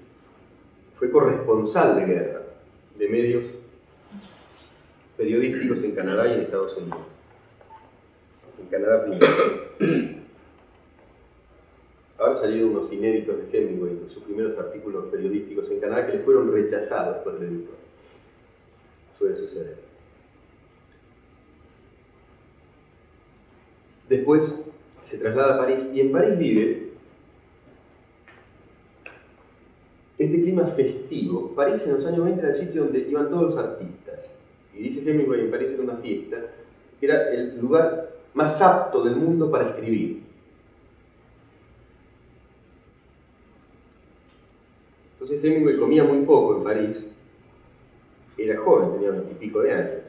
[0.98, 2.42] fue corresponsal de guerra,
[2.98, 3.46] de medios
[5.18, 7.02] periodísticos en Canadá y en Estados Unidos.
[8.60, 10.11] En Canadá primero.
[12.42, 17.18] Salieron unos inéditos de Hemingway, sus primeros artículos periodísticos en Canadá que le fueron rechazados
[17.18, 17.76] por el editor.
[19.20, 19.78] Suele suceder.
[24.10, 24.66] Después
[25.04, 26.90] se traslada a París y en París vive
[30.18, 31.54] este clima festivo.
[31.54, 34.34] París en los años 20 era el sitio donde iban todos los artistas
[34.74, 36.38] y dice Hemingway en París en una fiesta,
[37.00, 40.31] era el lugar más apto del mundo para escribir.
[45.32, 47.10] Entonces Hemingway comía muy poco en París,
[48.38, 50.02] era joven, tenía veintipico de años.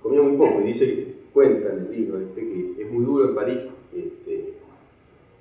[0.00, 3.34] Comía muy poco y dice, cuenta en el libro este, que es muy duro en
[3.34, 4.54] París este,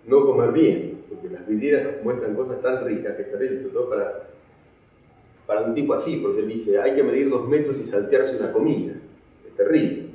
[0.06, 3.90] no comer bien, porque las vidrieras muestran cosas tan ricas que es terrible, sobre todo
[3.90, 4.30] para
[5.48, 8.52] para un tipo así, porque él dice, hay que medir dos metros y saltearse una
[8.52, 8.94] comida.
[9.48, 10.08] Es terrible.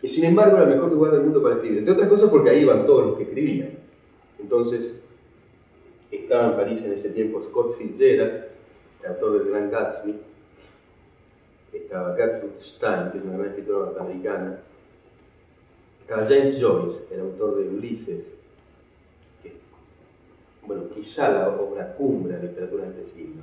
[0.11, 1.79] sin embargo era el mejor lugar del mundo para escribir.
[1.79, 3.69] Entre otras cosas porque ahí iban todos los que escribían.
[4.39, 5.01] Entonces,
[6.11, 8.45] estaba en París en ese tiempo Scott Fitzgerald,
[9.03, 10.15] el autor del Gran Gatsby,
[11.73, 14.59] estaba Gertrude Stein, que es una gran escritora norteamericana,
[16.01, 18.33] estaba James Joyce, el autor de Ulises,
[19.41, 19.53] que,
[20.67, 23.41] bueno, quizá la obra cumbre de la literatura de este siglo,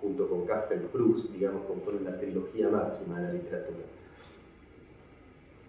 [0.00, 3.95] junto con y Proust, digamos, componen la trilogía máxima de la literatura.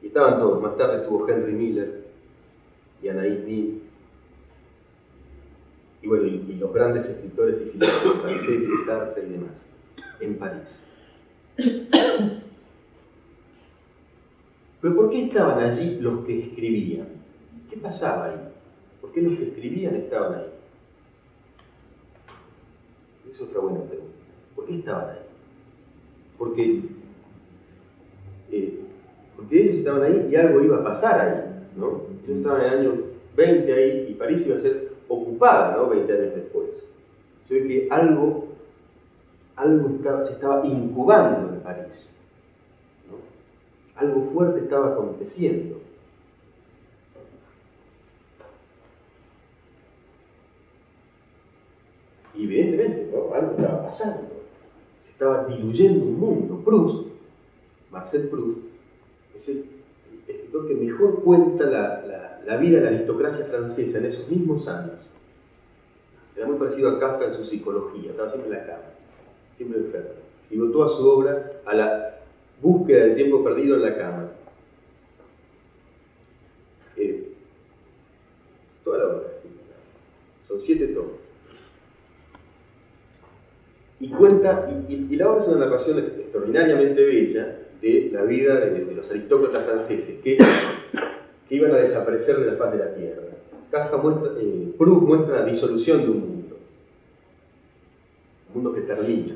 [0.07, 2.05] Estaban todos, más tarde estuvo Henry Miller
[3.03, 3.81] y Anaïs Nin,
[6.01, 9.67] y bueno, y, los grandes escritores y filósofos franceses, Sartre y demás,
[10.21, 10.81] en París.
[14.81, 17.07] Pero ¿por qué estaban allí los que escribían?
[17.69, 18.39] ¿Qué pasaba ahí?
[19.01, 20.47] ¿Por qué los que escribían estaban ahí?
[23.33, 24.13] Es otra buena pregunta.
[24.55, 25.21] ¿Por qué estaban ahí?
[26.37, 26.81] Porque,
[28.51, 28.86] eh,
[29.37, 31.69] porque ellos estaban ahí y algo iba a pasar ahí.
[31.77, 32.01] ¿no?
[32.25, 33.01] Ellos estaban en el año
[33.35, 35.89] 20 ahí y París iba a ser ocupada ¿no?
[35.89, 36.87] 20 años después.
[37.43, 38.47] Se ve que algo,
[39.55, 39.89] algo
[40.25, 42.09] se estaba incubando en París.
[43.95, 45.77] Algo fuerte estaba aconteciendo.
[52.35, 54.27] Y evidentemente algo estaba pasando.
[55.03, 56.61] Se estaba diluyendo un mundo.
[56.63, 57.07] Proust,
[57.91, 58.66] Marcel Proust,
[59.39, 59.65] es el
[60.27, 65.05] escritor que mejor cuenta la, vida de la aristocracia francesa en esos mismos años.
[66.35, 68.83] Era muy parecido a Kafka en su psicología, estaba siempre en la cama,
[69.57, 70.09] siempre enfermo.
[70.49, 72.19] Y toda su obra a la
[72.61, 74.29] búsqueda del tiempo perdido en la cama.
[76.95, 77.33] Eh,
[78.83, 79.27] toda la obra.
[80.47, 81.11] Son siete tomos.
[83.99, 89.09] Y cuenta, y, la obra es una narración extraordinariamente bella de la vida de, los
[89.09, 90.37] aristócratas franceses que,
[91.49, 93.21] iban a desaparecer de la faz de la tierra.
[93.71, 96.57] Kafka muestra, eh, Proust muestra la disolución de un mundo,
[98.49, 99.35] un mundo que termina.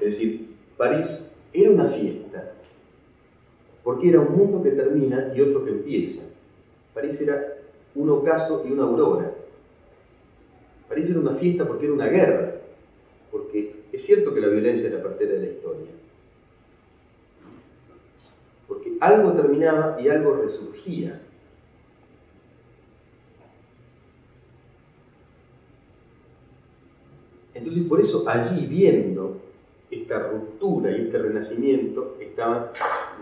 [0.00, 2.52] Es decir, París era una fiesta,
[3.84, 6.22] porque era un mundo que termina y otro que empieza.
[6.94, 7.58] París era
[7.94, 9.32] un ocaso y una aurora.
[10.88, 12.54] París era una fiesta porque era una guerra,
[13.30, 15.90] porque es cierto que la violencia era parte de la historia,
[18.68, 21.20] porque algo terminaba y algo resurgía.
[27.54, 29.40] Entonces, por eso allí viendo
[29.90, 32.66] esta ruptura y este renacimiento estaban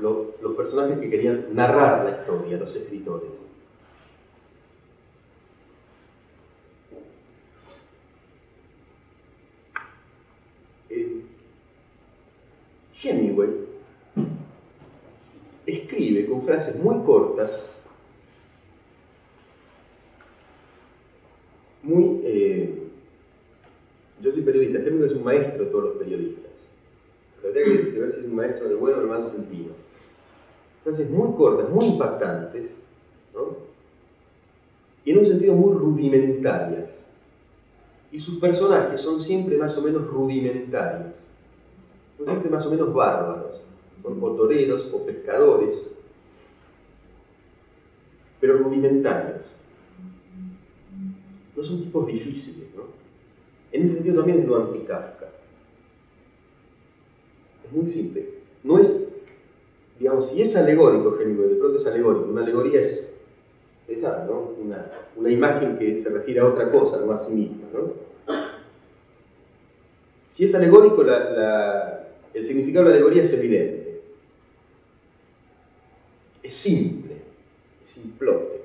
[0.01, 3.31] los, personajes que querían narrar la historia, los escritores.
[10.91, 11.23] Eh,
[13.09, 13.51] Hemingway
[15.67, 17.69] escribe con frases muy cortas,
[21.83, 22.21] muy...
[22.25, 22.83] Eh,
[24.21, 26.53] yo soy periodista, Hemingway es un maestro de todos los periodistas.
[27.45, 29.73] Habría que ver si es un maestro en el bueno o en el mal sentido.
[30.79, 32.71] Entonces, muy cortas, muy impactantes,
[33.35, 33.69] ¿no?
[35.09, 36.91] y en un sentido muy rudimentarias.
[38.13, 41.15] Y sus personajes son siempre más o menos rudimentarios,
[42.19, 43.63] son siempre más o menos bárbaros,
[44.03, 45.83] son o toreros o pescadores,
[48.41, 49.47] pero rudimentarios.
[51.57, 52.83] No son tipos difíciles, ¿no?
[53.73, 55.29] En ese sentido también es lo anti-Kafka
[57.73, 58.29] muy simple.
[58.63, 59.09] No es,
[59.99, 63.09] digamos, si es alegórico Hemingway, de pronto es alegórico, una alegoría es
[63.87, 64.53] esa, ¿no?
[64.61, 68.35] Una, imagen que se refiere a otra cosa, no a sí misma, ¿no?
[70.33, 74.01] Si es alegórico, la, el significado de la alegoría es evidente.
[76.43, 77.17] Es simple,
[77.85, 78.61] es simplote.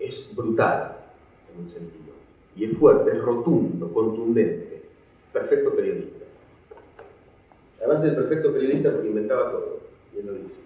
[0.00, 0.96] Es brutal,
[1.52, 2.12] en un sentido.
[2.56, 4.82] Y es fuerte, es rotundo, contundente.
[5.32, 6.26] Perfecto periodista.
[7.78, 9.80] Además el perfecto periodista porque inventaba todo,
[10.14, 10.58] y él lo dice.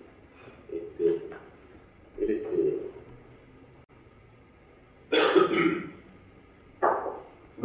[0.73, 1.23] Este,
[2.19, 2.77] este,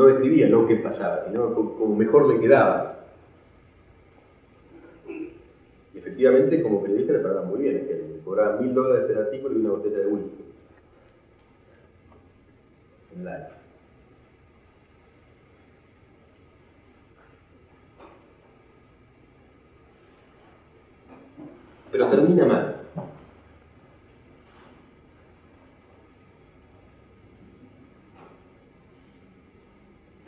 [0.02, 2.98] no describía lo que pasaba, sino como mejor le quedaba.
[5.08, 9.56] Y efectivamente, como periodista le pagaba muy bien, que le cobraba mil dólares el artículo
[9.56, 10.44] y una botella de whisky.
[13.16, 13.62] En live.
[21.92, 22.81] pero termina mal.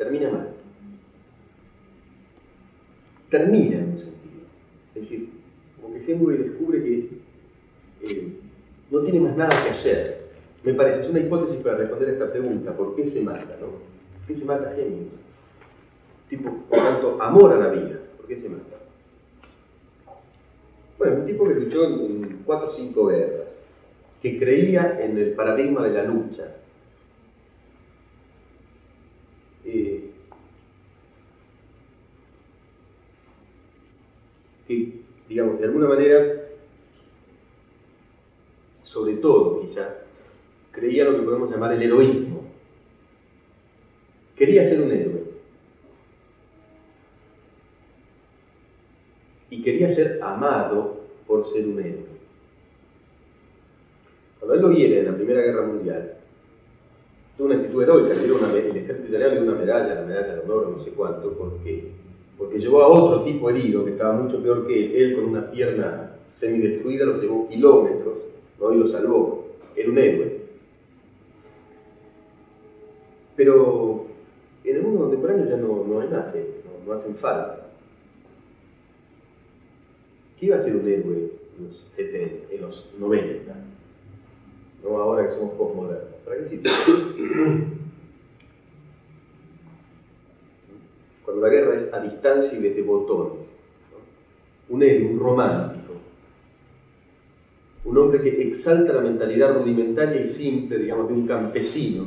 [0.04, 0.50] Termina mal.
[3.30, 4.42] Termina en un sentido.
[4.96, 5.30] Es decir,
[5.82, 7.10] como que Hemingway descubre que
[8.02, 8.34] eh,
[8.92, 10.24] no tiene más nada que hacer.
[10.64, 13.58] Me parece, es una hipótesis para responder a esta pregunta, ¿por qué se mata?
[13.62, 13.94] No?
[14.28, 15.08] qué se mata genios?
[16.30, 18.00] Tipo, por tanto, amor a la vida.
[18.18, 18.80] ¿Por qué se mata?
[20.98, 23.66] Bueno, un tipo que luchó en cuatro o cinco guerras,
[24.22, 26.56] que creía en el paradigma de la lucha.
[29.66, 30.12] Eh,
[34.68, 36.44] que, digamos, de alguna manera,
[38.82, 39.96] sobre todo quizá,
[40.72, 42.44] creía lo que podemos llamar el heroísmo.
[44.36, 45.24] Quería ser un héroe.
[49.52, 52.08] Y quería ser amado por ser un héroe.
[54.40, 56.18] Cuando él lo viene en la Primera Guerra Mundial,
[57.38, 60.40] tuvo una actitud heroica, le el ejército italiano le dio una medalla, la medalla de
[60.42, 61.94] honor, no sé cuánto, porque,
[62.38, 66.18] porque llevó a otro tipo herido que estaba mucho peor que él, con una pierna
[66.32, 68.20] semidestruida, lo llevó kilómetros
[68.60, 68.74] ¿no?
[68.74, 69.48] y lo salvó.
[69.76, 70.44] Era un héroe.
[73.36, 74.06] Pero
[74.64, 76.08] en el mundo contemporáneo ya no, no ¿eh?
[76.10, 77.68] no, no, hacen falta.
[80.40, 83.56] ¿Qué iba a ser un héroe en los, 70, en los 90?
[84.84, 84.98] ¿No?
[84.98, 86.14] Ahora que somos postmodernos.
[86.26, 87.73] ¿Para qué sirve?
[91.34, 93.58] Cuando la guerra es a distancia y desde botones.
[94.70, 95.94] Un héroe, un romántico.
[97.86, 102.06] Un hombre que exalta la mentalidad rudimentaria y simple, digamos, de un campesino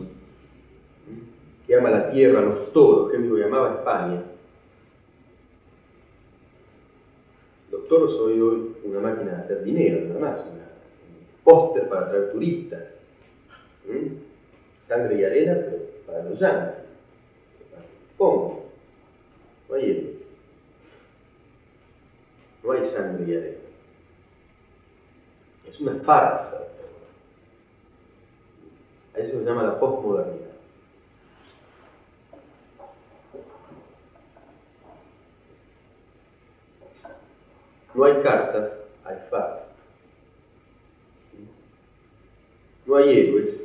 [1.66, 4.22] que ama la tierra, los toros, que lo llamaba España.
[7.72, 10.60] Los toros son hoy una máquina de hacer dinero, nada más, un
[11.42, 12.84] póster para atraer turistas.
[14.82, 16.74] Sangre y arena, pero para los llanos.
[17.76, 18.65] Hay
[19.68, 19.74] No
[22.72, 23.56] hay sangre y arena.
[25.68, 26.62] Es una farsa.
[29.14, 30.46] A eso se llama la postmodernidad.
[37.94, 38.72] No hay cartas,
[39.04, 39.62] hay fax.
[42.84, 43.62] No hay héroes,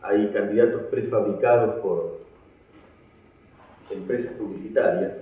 [0.00, 2.17] hay candidatos prefabricados por
[4.08, 5.18] empresas publicitarias.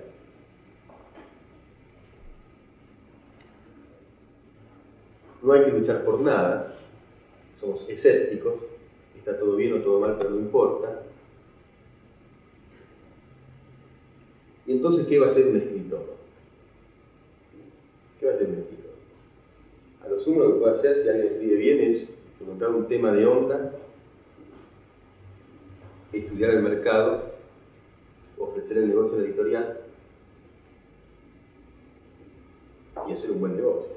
[5.43, 6.73] No hay que luchar por nada,
[7.59, 8.61] somos escépticos,
[9.17, 11.03] está todo bien o todo mal, pero no importa.
[14.65, 16.15] Y entonces, ¿qué va a ser un escritor?
[18.19, 18.91] ¿Qué va a hacer un escritor?
[20.05, 23.11] A lo sumo lo que puede hacer si alguien escribe bien es encontrar un tema
[23.11, 23.73] de onda,
[26.13, 27.26] estudiar el mercado,
[28.37, 29.79] ofrecer el negocio editorial
[33.07, 33.91] y hacer un buen negocio.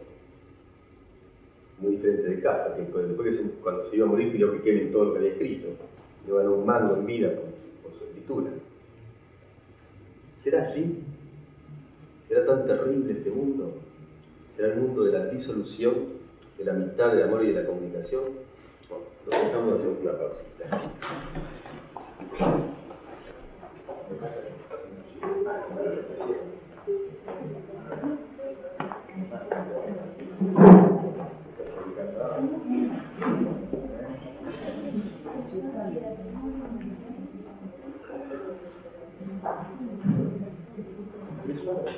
[1.78, 4.92] Muy diferente de Kafka, que después que cuando se iba a morir pidió que quemen
[4.92, 5.68] todo lo que había escrito.
[6.26, 7.30] Le van a un mando en vida
[7.82, 8.50] por, su escritura.
[10.36, 11.02] ¿Será así?
[12.28, 13.72] ¿Será tan terrible este mundo?
[14.60, 15.94] será el mundo de la disolución,
[16.58, 18.24] de la amistad, del amor y de la comunicación.
[18.90, 20.12] Bueno, lo pensamos hacer una
[22.38, 22.69] pausita.
[41.70, 41.94] I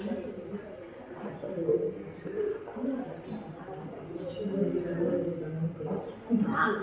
[6.45, 6.77] 看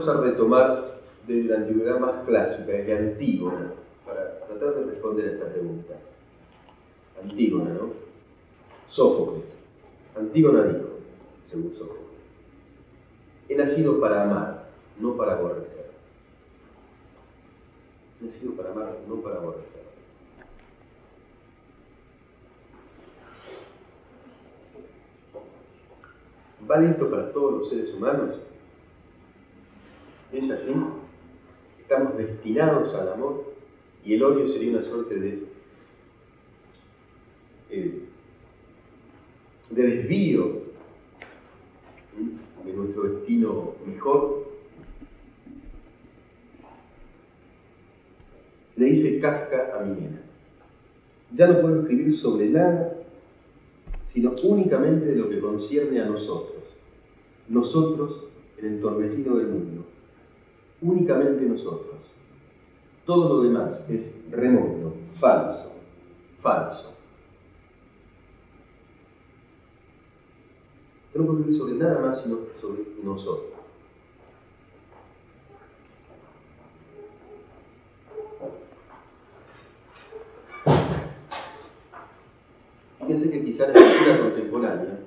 [0.00, 0.86] A retomar
[1.26, 3.70] desde la antigüedad más clásica, desde Antígona,
[4.06, 5.94] para tratar de responder a esta pregunta.
[7.22, 7.90] Antígona, ¿no?
[8.88, 9.44] Sófocles.
[10.16, 10.88] Antígona dijo,
[11.50, 12.18] según Sófocles,
[13.50, 15.90] he nacido para amar, no para aborrecer.
[18.22, 19.82] He nacido para amar, no para aborrecer.
[26.66, 28.36] ¿Vale esto para todos los seres humanos?
[30.32, 30.72] ¿Es así?
[31.80, 33.52] Estamos destinados al amor
[34.04, 35.42] y el odio sería una suerte de,
[37.70, 38.02] eh,
[39.70, 40.62] de desvío
[42.64, 44.40] de nuestro destino mejor.
[48.80, 50.22] le dice Kafka a mi nena.
[51.34, 52.96] Ya no puedo escribir sobre nada,
[54.08, 56.62] sino únicamente de lo que concierne a nosotros.
[57.48, 58.26] Nosotros,
[58.56, 59.84] el entorpecido del mundo.
[60.82, 61.96] Únicamente nosotros.
[63.04, 65.72] Todo lo demás es remoto, falso,
[66.40, 66.94] falso.
[71.14, 73.50] No escribir sobre nada más, sino sobre nosotros.
[83.00, 84.99] Fíjense que quizá la escritura contemporánea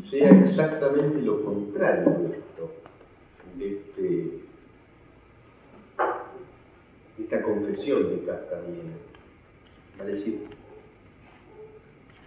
[0.00, 2.70] sea exactamente lo contrario de esto,
[3.56, 4.40] de,
[7.18, 8.60] esta confesión de Kafka
[10.00, 10.40] Es decir,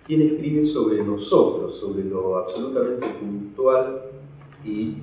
[0.06, 4.02] quien escribe sobre nosotros, sobre lo absolutamente puntual
[4.66, 4.98] y,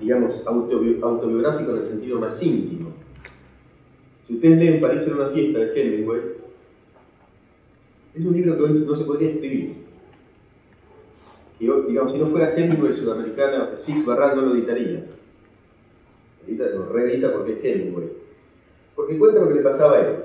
[0.00, 2.90] digamos, autobiográfico en el sentido más íntimo.
[4.26, 6.20] Si ustedes leen París en una fiesta de Hemingway,
[8.14, 9.77] es un libro que hoy no se podría escribir.
[11.58, 15.04] Digamos, si no fuera Hemingway sudamericana, Six Barral no lo editaría.
[16.46, 18.08] Edita, lo reedita porque es Hemingway.
[18.94, 20.16] Porque cuenta lo que le pasaba a él.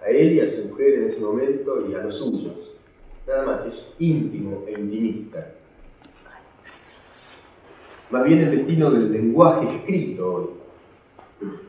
[0.00, 2.72] A él y a su mujer en ese momento y a los suyos.
[3.26, 5.54] Nada más, es íntimo e intimista.
[8.10, 10.64] Más bien el destino del lenguaje escrito hoy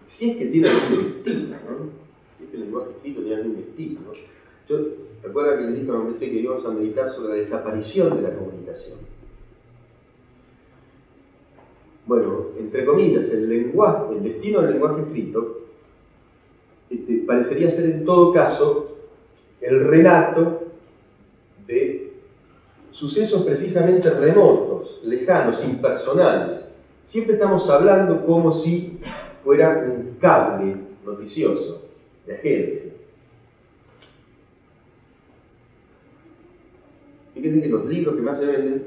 [0.07, 1.89] si es que tiene algún destino, ¿no?
[2.37, 4.13] Si es que el lenguaje escrito tiene algún destino, ¿no?
[4.67, 4.77] Yo,
[5.23, 8.35] recuerda que le dije a veces que íbamos a meditar sobre la desaparición de la
[8.35, 8.97] comunicación.
[12.05, 15.57] Bueno, entre comillas, el lenguaje, el destino del lenguaje escrito
[16.89, 18.97] este, parecería ser en todo caso
[19.59, 20.61] el relato
[21.65, 22.13] de
[22.91, 26.67] sucesos precisamente remotos, lejanos, impersonales.
[27.05, 28.99] Siempre estamos hablando como si
[29.43, 31.81] fuera un cable noticioso
[32.25, 32.91] de agencia.
[37.45, 38.83] Fíjense que los libros que más se venden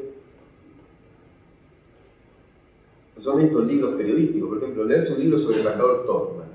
[3.23, 4.49] son estos libros periodísticos.
[4.49, 6.49] Por ejemplo, leerse un libro sobre el embajador Topman.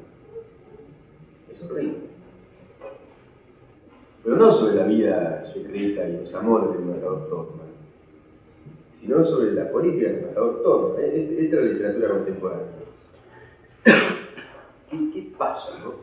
[1.50, 1.96] Es horrible.
[4.22, 7.68] Pero no sobre la vida secreta y los amores del embajador Topman,
[9.00, 11.06] sino sobre la política del embajador Topman.
[11.06, 12.68] Esta es la literatura contemporánea.
[14.90, 15.94] ¿Qué, pasa, no?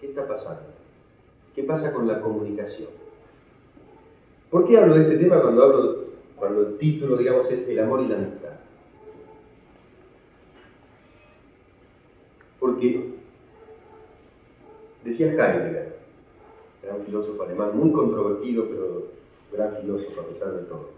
[0.00, 0.68] ¿Qué está pasando?
[1.56, 3.01] ¿Qué pasa con la comunicación?
[4.52, 6.04] ¿Por qué hablo de este tema cuando hablo,
[6.36, 8.50] cuando el título, digamos, es El amor y la amistad?
[12.60, 13.12] Porque
[15.02, 15.96] decía Heidegger,
[16.82, 19.06] gran filósofo alemán, muy controvertido, pero
[19.54, 20.90] gran filósofo a pesar de todo,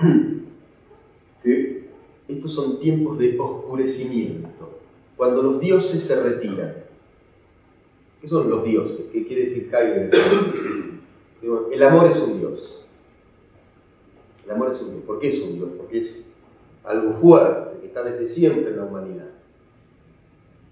[1.42, 1.88] que
[2.28, 4.80] estos son tiempos de oscurecimiento
[5.16, 6.74] cuando los dioses se retiran.
[8.20, 9.06] ¿Qué son los dioses?
[9.10, 10.10] ¿Qué quiere decir Heidegger?
[11.72, 12.77] El amor es un dios.
[14.48, 15.02] El amor es un dios.
[15.04, 15.68] ¿Por qué es un dios?
[15.76, 16.26] Porque es
[16.84, 19.26] algo fuerte, que está desde siempre en la humanidad.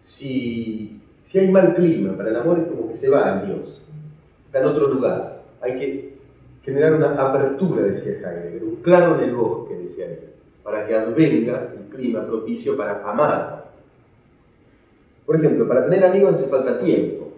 [0.00, 3.82] Si, si hay mal clima, para el amor es como que se va al dios.
[4.46, 5.42] Está en otro lugar.
[5.60, 6.16] Hay que
[6.64, 10.20] generar una apertura, decía Heidegger, un claro en el bosque, decía él,
[10.64, 13.56] para que advenga el clima propicio para amar
[15.26, 17.32] por ejemplo, para tener amigos hace falta tiempo.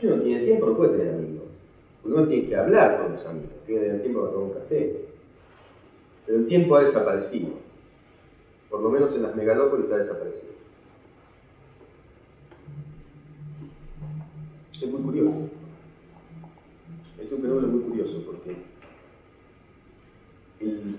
[0.00, 1.23] Si uno tiene tiempo, no puede tener amigos.
[2.04, 4.60] Porque uno tiene que hablar con los amigos, tiene que tener tiempo para tomar un
[4.60, 5.06] café.
[6.26, 7.48] Pero el tiempo ha desaparecido.
[8.68, 10.52] Por lo menos en las megalópolis ha desaparecido.
[14.74, 15.48] Es muy curioso.
[17.24, 18.54] Es un fenómeno muy curioso porque
[20.60, 20.96] el,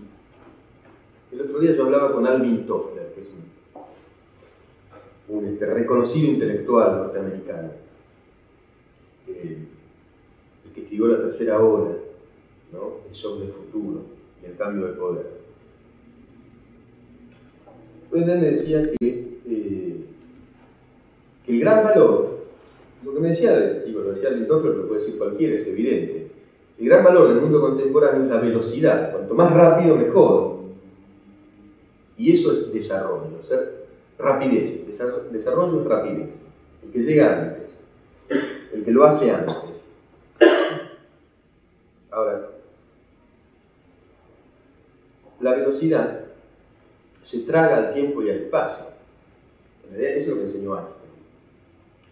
[1.32, 3.28] el otro día yo hablaba con Alvin Toffler, que es
[5.28, 7.70] un este, reconocido intelectual norteamericano,
[9.28, 9.75] el
[10.76, 11.96] que escribió la tercera obra,
[12.74, 14.02] el shock del futuro
[14.44, 15.26] y el cambio de poder.
[18.14, 19.08] Él me decía que,
[19.48, 20.06] eh,
[21.46, 22.46] que, el gran valor,
[23.04, 26.28] lo que me decía, digo, lo decía pero lo puede decir cualquiera, es evidente,
[26.78, 30.56] el gran valor del mundo contemporáneo es la velocidad, cuanto más rápido mejor.
[32.18, 33.86] Y eso es desarrollo, ser
[34.18, 34.86] rapidez,
[35.32, 36.30] desarrollo y rapidez.
[36.84, 37.70] El que llega antes,
[38.74, 39.56] el que lo hace antes.
[42.12, 42.50] Ahora,
[45.46, 46.22] la velocidad
[47.22, 48.86] se traga al tiempo y al espacio.
[49.84, 51.12] En realidad eso es lo que enseñó Einstein.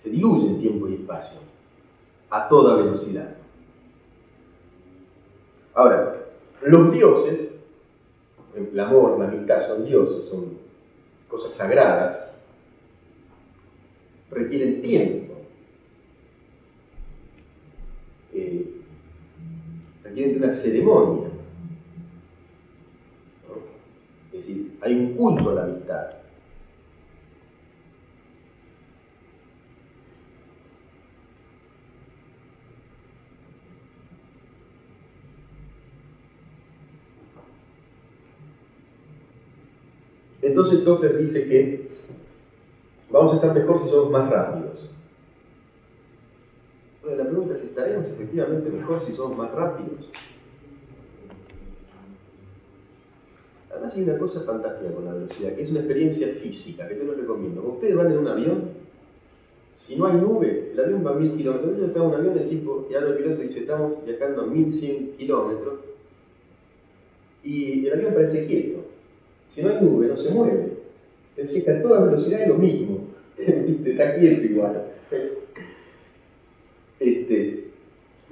[0.04, 1.40] Se diluye el tiempo y espacio
[2.30, 3.36] a toda velocidad.
[5.74, 6.26] Ahora,
[6.62, 7.54] los dioses
[8.56, 10.58] el amor, la amistad son dioses, son
[11.28, 12.36] cosas sagradas,
[14.30, 15.34] requieren tiempo.
[18.32, 18.82] Eh,
[20.04, 21.34] requieren una ceremonia.
[24.33, 26.24] Es decir, hay un culto a la amistad.
[40.42, 41.90] Entonces Toffler dice que
[43.10, 44.94] vamos a estar mejor si somos más rápidos.
[47.02, 50.12] Bueno, la pregunta es, ¿estaremos efectivamente mejor si somos más rápidos?
[53.84, 57.04] Además hay una cosa fantástica con la velocidad, que es una experiencia física, que te
[57.04, 57.60] lo recomiendo.
[57.60, 58.62] Cuando ustedes van en un avión,
[59.76, 61.78] si no hay nube, el avión va a 1000 kilómetros.
[61.78, 64.46] Yo estaba en un avión, el tipo, y habla el piloto dice, estamos viajando a
[64.46, 65.74] 1100 kilómetros,
[67.44, 68.86] y el avión parece quieto.
[69.54, 70.78] Si no hay nube, no se mueve.
[71.36, 73.00] Es decir, que a toda velocidad es lo mismo.
[73.38, 74.82] Está quieto igual.
[77.02, 77.66] Este,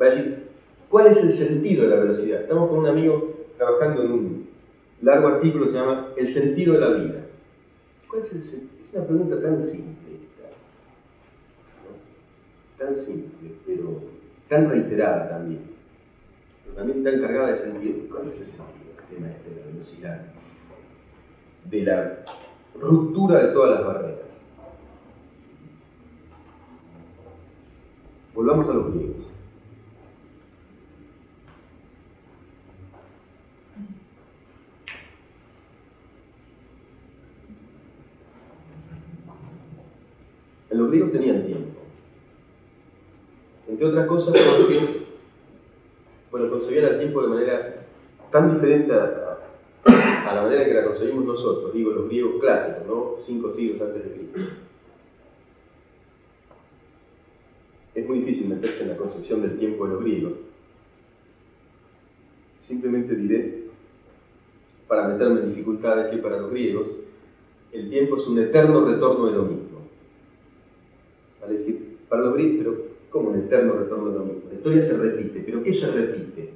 [0.02, 0.44] va a decir,
[0.88, 2.40] ¿cuál es el sentido de la velocidad?
[2.40, 4.41] Estamos con un amigo trabajando en un
[5.02, 7.26] largo artículo se llama El sentido de la vida.
[8.10, 8.72] ¿Cuál es el sentido?
[8.88, 10.12] Es una pregunta tan simple.
[12.78, 14.02] Tan simple, pero
[14.50, 15.62] tan reiterada también.
[16.64, 17.96] Pero también tan cargada de sentido.
[18.10, 20.22] ¿Cuál es el sentido del tema este de la velocidad?
[21.66, 22.26] de la
[22.80, 24.18] ruptura de todas las barreras.
[28.34, 29.26] Volvamos a los griegos.
[40.70, 41.80] En los griegos tenían tiempo.
[43.68, 45.06] Entre otras cosas porque,
[46.32, 47.86] bueno, concebían el tiempo de manera
[48.32, 49.28] tan diferente a,
[50.34, 53.16] la manera que la conseguimos nosotros, digo los griegos clásicos, ¿no?
[53.26, 54.40] Cinco siglos antes de Cristo.
[57.94, 60.34] Es muy difícil meterse en la concepción del tiempo de los griegos.
[62.68, 63.66] Simplemente diré,
[64.88, 66.88] para meterme en dificultades, que para los griegos
[67.74, 69.81] el tiempo es un eterno retorno de lo mismo.
[71.42, 72.78] Vale decir, los griegos, pero
[73.10, 74.42] ¿cómo un eterno retorno de lo mismo?
[74.50, 76.50] La historia se repite, pero ¿qué se repite?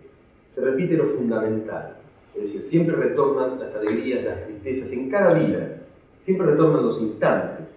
[0.54, 1.96] Se repite lo fundamental
[2.36, 5.84] es decir, siempre retornan las alegrías, las tristezas, en cada vida,
[6.24, 7.68] siempre retornan los instantes,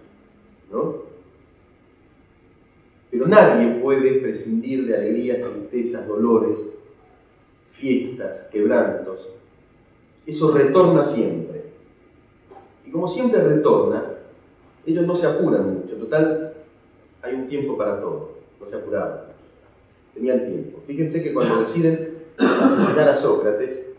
[0.69, 1.09] ¿no?
[3.09, 5.39] Pero nadie puede prescindir de alegrías,
[5.69, 6.73] tristezas, dolores,
[7.71, 9.29] fiestas, quebrantos.
[10.25, 11.63] Eso retorna siempre.
[12.85, 14.03] Y como siempre retorna,
[14.85, 15.95] ellos no se apuran mucho.
[15.95, 16.48] Total,
[17.29, 18.31] hay un tiempo para todo.
[18.59, 19.21] No se apuraban.
[20.13, 20.81] Tenían tiempo.
[20.85, 23.89] Fíjense que cuando deciden asesinar a Sócrates,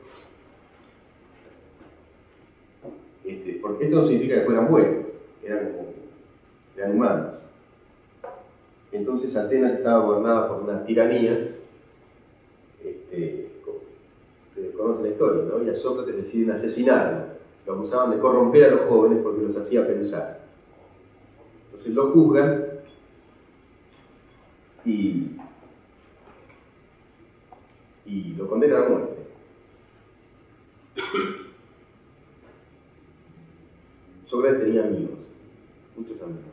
[3.81, 5.07] esto no significa que fueran buenos,
[5.43, 5.73] eran,
[6.77, 7.37] eran humanos.
[8.93, 11.55] Entonces Atenas estaba gobernada por una tiranía,
[12.85, 13.51] este,
[14.49, 15.63] ustedes la historia, ¿no?
[15.63, 17.31] Y a Sócrates deciden asesinarlo.
[17.67, 20.41] Lo acusaban de corromper a los jóvenes porque los hacía pensar.
[21.67, 22.70] Entonces lo juzgan
[24.91, 25.37] y,
[28.07, 29.17] y lo condenan a muerte.
[34.25, 35.19] Sócrates tenía amigos,
[35.97, 36.45] muchos amigos,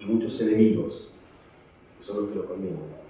[0.00, 1.08] y muchos enemigos,
[1.98, 3.04] que son los que lo condenan.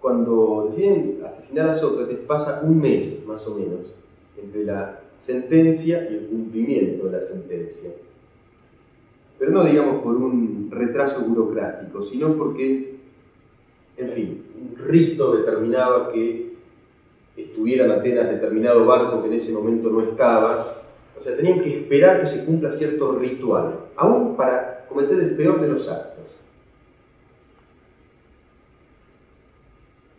[0.00, 3.97] Cuando deciden asesinar a Sócrates pasa un mes más o menos
[4.42, 7.90] entre la sentencia y el cumplimiento de la sentencia.
[9.38, 12.98] Pero no digamos por un retraso burocrático, sino porque
[13.98, 16.52] en fin, un rito determinaba que
[17.36, 20.82] estuviera en Atenas determinado barco que en ese momento no estaba.
[21.16, 25.60] O sea, tenían que esperar que se cumpla cierto ritual, aún para cometer el peor
[25.60, 26.26] de los actos.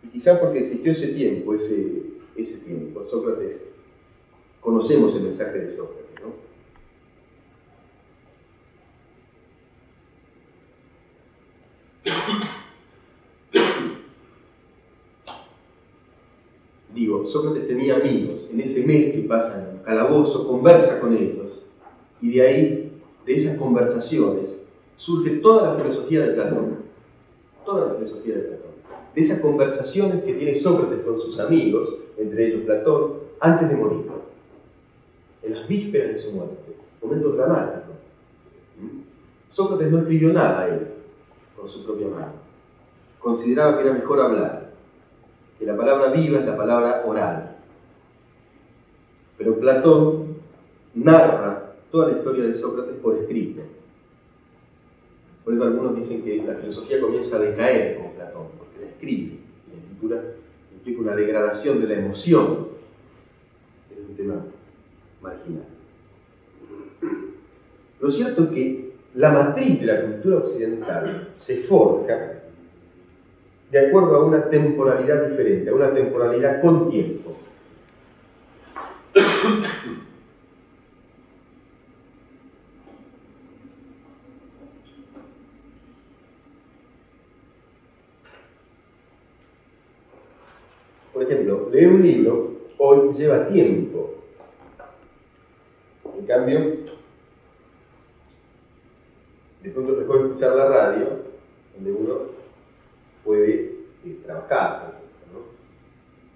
[0.04, 2.02] Y quizás porque existió ese tiempo, ese,
[2.66, 3.62] tiempo, Sócrates,
[4.60, 6.32] conocemos el mensaje de Sócrates, ¿no?
[17.30, 21.62] Sócrates tenía amigos, en ese mes que pasa en el calabozo, conversa con ellos,
[22.20, 22.92] y de ahí,
[23.24, 26.78] de esas conversaciones, surge toda la filosofía de Platón,
[27.64, 28.70] toda la filosofía de Platón,
[29.14, 34.09] de esas conversaciones que tiene Sócrates con sus amigos, entre ellos Platón, antes de morir,
[35.50, 37.92] las vísperas de su muerte, momento dramático.
[39.50, 40.86] Sócrates no escribió nada a él,
[41.56, 42.32] con su propia mano.
[43.18, 44.70] Consideraba que era mejor hablar,
[45.58, 47.56] que la palabra viva es la palabra oral.
[49.36, 50.36] Pero Platón
[50.94, 53.62] narra toda la historia de Sócrates por escrito.
[55.44, 59.38] Por eso algunos dicen que la filosofía comienza a decaer con Platón, porque la escribe.
[59.68, 60.22] La escritura
[60.72, 62.69] implica una degradación de la emoción.
[65.20, 65.64] Marginal.
[68.00, 72.40] Lo cierto es que la matriz de la cultura occidental se forja
[73.70, 77.36] de acuerdo a una temporalidad diferente, a una temporalidad con tiempo.
[91.12, 94.19] Por ejemplo, leer un libro hoy lleva tiempo.
[96.20, 96.58] En cambio,
[99.62, 101.06] de pronto es mejor escuchar la radio,
[101.74, 102.14] donde uno
[103.24, 103.54] puede
[104.04, 105.00] eh, trabajar.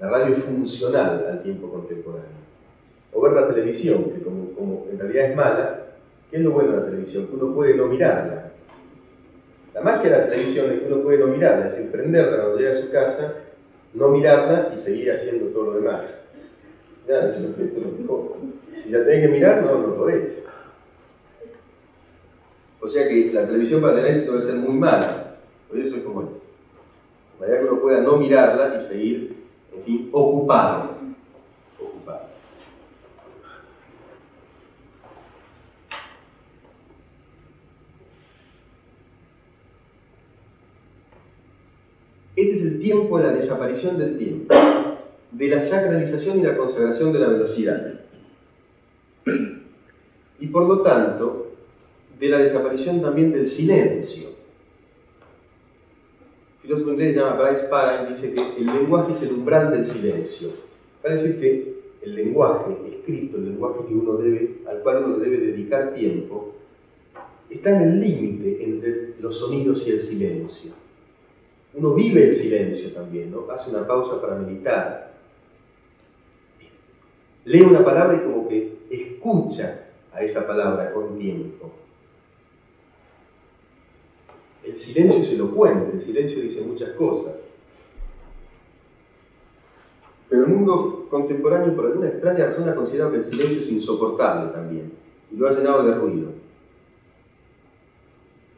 [0.00, 2.24] La radio es funcional al tiempo contemporáneo.
[3.12, 5.86] O ver la televisión, que como, en realidad es mala,
[6.30, 7.26] ¿qué es lo bueno de la televisión?
[7.26, 8.52] Que uno puede no mirarla.
[9.74, 12.58] La magia de la televisión es que uno puede no mirarla, es decir, prenderla cuando
[12.58, 13.34] llega a su casa,
[13.92, 16.00] no mirarla y seguir haciendo todo lo demás.
[17.06, 18.63] Ya, eso, es lo mejor.
[18.84, 20.44] Si la tenés que mirar, no, no podés.
[22.80, 25.36] O sea que la televisión para tener éxito debe ser muy mala.
[25.70, 26.42] Por eso es como es.
[27.40, 29.36] Manera que uno pueda no mirarla y seguir,
[29.74, 30.98] en fin, ocupado.
[31.80, 32.26] ocupado.
[42.36, 44.54] Este es el tiempo de la desaparición del tiempo,
[45.30, 48.03] de la sacralización y la consagración de la velocidad.
[50.40, 51.52] Y por lo tanto,
[52.18, 54.28] de la desaparición también del silencio.
[56.56, 60.50] El filósofo inglés llama Bryce Parain dice que el lenguaje es el umbral del silencio.
[61.02, 65.38] Para decir que el lenguaje escrito, el lenguaje que uno debe, al cual uno debe
[65.38, 66.54] dedicar tiempo,
[67.50, 70.72] está en el límite entre los sonidos y el silencio.
[71.74, 73.50] Uno vive el silencio también, ¿no?
[73.50, 75.12] Hace una pausa para meditar.
[77.44, 78.73] Lee una palabra y como que
[79.24, 79.80] escucha
[80.12, 81.72] a esa palabra con tiempo.
[84.62, 87.34] El silencio es elocuente, el silencio dice muchas cosas.
[90.28, 94.52] Pero el mundo contemporáneo, por alguna extraña razón, ha considerado que el silencio es insoportable
[94.52, 94.92] también,
[95.30, 96.28] y lo ha llenado de ruido.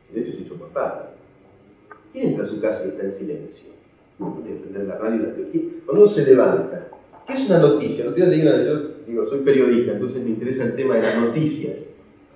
[0.09, 1.07] El silencio es insoportable.
[2.13, 3.71] ¿Quién entra a su casa y está en silencio?
[4.19, 5.27] Entender la radio
[5.85, 6.89] Cuando uno se levanta,
[7.27, 8.07] ¿qué es una noticia?
[8.07, 11.87] No yo digo, soy periodista, entonces me interesa el tema de las noticias.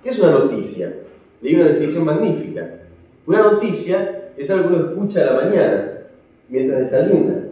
[0.03, 0.95] ¿Qué es una noticia?
[1.41, 2.81] Leí una definición magnífica.
[3.25, 6.01] Una noticia es algo que uno escucha a la mañana,
[6.49, 7.47] mientras desayuna.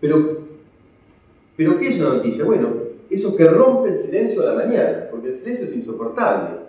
[0.00, 0.38] Pero,
[1.56, 2.44] pero ¿qué es una noticia?
[2.44, 2.74] Bueno,
[3.10, 6.64] eso que rompe el silencio a la mañana, porque el silencio es insoportable.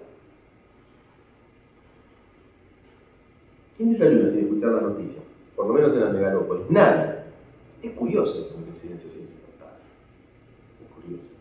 [3.77, 5.23] ¿Quién desayuna sin escuchar las noticias?
[5.55, 6.69] Por lo menos en las megalópolis.
[6.69, 7.15] Nadie.
[7.83, 9.83] Es curioso porque el silencio es insoportable.
[10.81, 11.35] Es curioso.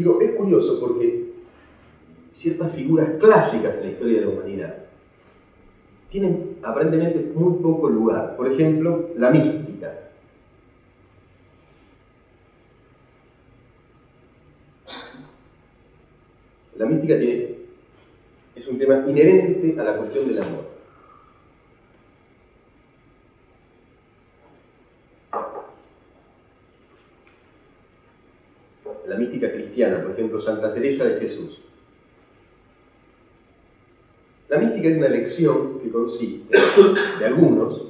[0.00, 1.26] Digo, es curioso porque
[2.32, 4.74] ciertas figuras clásicas en la historia de la humanidad
[6.08, 8.34] tienen aparentemente muy poco lugar.
[8.34, 9.92] Por ejemplo, la mística.
[16.78, 17.14] La mística
[18.54, 20.70] es un tema inherente a la cuestión del amor.
[29.10, 29.50] la mística
[29.88, 31.58] por ejemplo, Santa Teresa de Jesús.
[34.48, 36.58] La mística es una lección que consiste,
[37.18, 37.86] de algunos,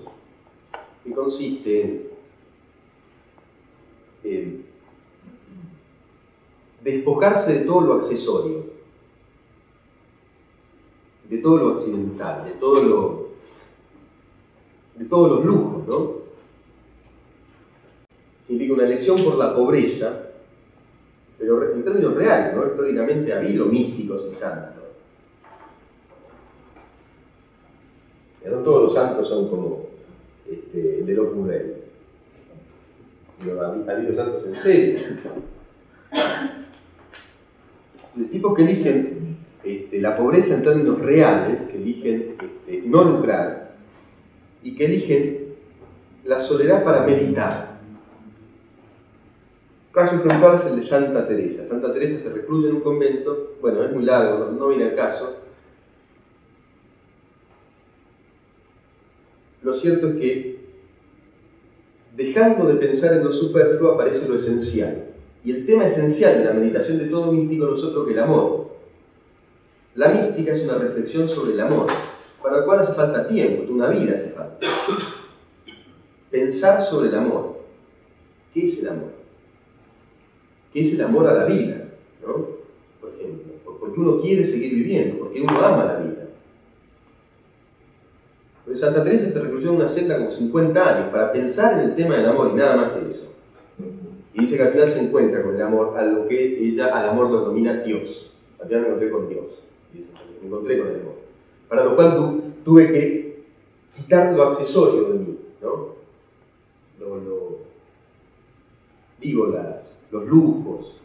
[1.02, 2.10] que consiste
[4.22, 4.64] en,
[6.84, 8.66] despojarse de todo lo accesorio,
[11.28, 13.30] de todo lo accidental, de todo lo
[14.96, 16.12] de todos los lujos, ¿no?
[18.46, 20.29] Significa una elección por la pobreza
[21.40, 22.66] pero en términos reales, ¿no?
[22.66, 24.74] históricamente ha habido místicos y santos.
[28.44, 29.86] no todos los santos son como
[30.50, 31.74] este, de Opus Dei.
[33.88, 35.00] Ha habido santos en serio.
[38.14, 43.76] De tipos que eligen este, la pobreza en términos reales, que eligen este, no lucrar,
[44.62, 45.54] y que eligen
[46.24, 47.69] la soledad para meditar
[49.92, 51.66] caso ejemplar es el de Santa Teresa.
[51.66, 54.94] Santa Teresa se recluye en un convento, bueno, es muy largo, no, no viene al
[54.94, 55.36] caso.
[59.62, 60.60] Lo cierto es que
[62.16, 65.06] dejando de pensar en lo superfluo aparece lo esencial.
[65.44, 68.18] Y el tema esencial de la meditación de todo místico no es otro que el
[68.18, 68.70] amor.
[69.94, 71.86] La mística es una reflexión sobre el amor,
[72.42, 74.66] para el cual hace falta tiempo, una vida hace falta.
[76.30, 77.60] Pensar sobre el amor.
[78.54, 79.19] ¿Qué es el amor?
[80.72, 81.88] ¿Qué es el amor a la vida?
[82.26, 82.46] ¿no?
[83.00, 86.28] Por ejemplo, porque uno quiere seguir viviendo, porque uno ama la vida.
[88.64, 91.96] Pues Santa Teresa se recluyó en una celda como 50 años para pensar en el
[91.96, 93.32] tema del amor y nada más que eso.
[94.32, 97.08] Y dice que al final se encuentra con el amor, a lo que ella al
[97.08, 98.30] amor lo denomina Dios.
[98.60, 99.62] Al final me encontré con Dios.
[100.40, 101.14] Me encontré con el amor.
[101.68, 103.42] Para lo cual tuve que
[103.96, 105.90] quitar lo accesorio de mí, ¿no?
[107.00, 107.58] Lo,
[109.20, 110.96] digo, las, los lujos,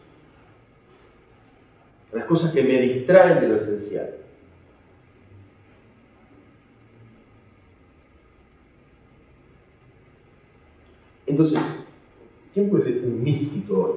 [2.12, 4.16] las cosas que me distraen de lo esencial.
[11.26, 11.60] Entonces,
[12.54, 13.94] ¿quién puede ser un místico hoy?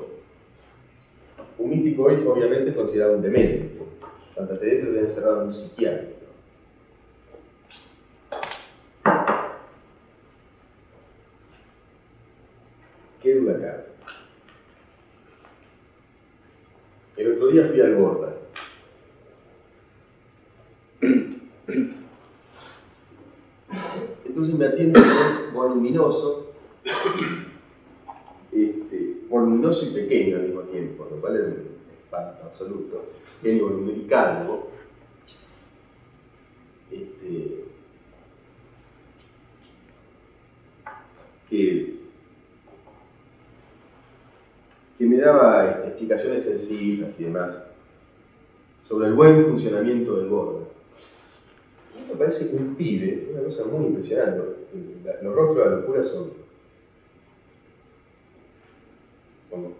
[1.58, 3.80] Un místico hoy obviamente considerado un demente.
[4.36, 6.20] Santa Teresa lo había encerrado en un psiquiátrico.
[13.22, 13.86] ¿Qué duda acá?
[17.18, 18.36] El día fui al Borda.
[24.26, 25.00] Entonces me atiende
[25.54, 26.50] voluminoso
[28.52, 31.68] este, voluminoso y pequeño al mismo tiempo, lo cual es un
[32.04, 33.06] espanto absoluto,
[33.42, 34.70] pequeño, voluminoso y calvo,
[36.92, 37.66] este,
[45.00, 47.66] que me daba explicaciones sencillas y demás
[48.86, 50.66] sobre el buen funcionamiento del borde.
[52.02, 54.42] Esto parece un pibe, una cosa muy impresionante.
[55.22, 56.32] Los rostros de la locura son
[59.50, 59.74] son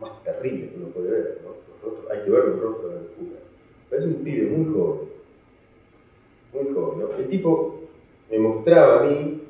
[0.00, 2.10] más terribles que uno puede ver, ¿no?
[2.10, 3.40] hay que ver los rostros de la locura.
[3.90, 5.08] Pero es un pibe muy joven,
[6.54, 7.14] muy joven, ¿no?
[7.14, 7.80] El tipo
[8.30, 9.42] me mostraba a mí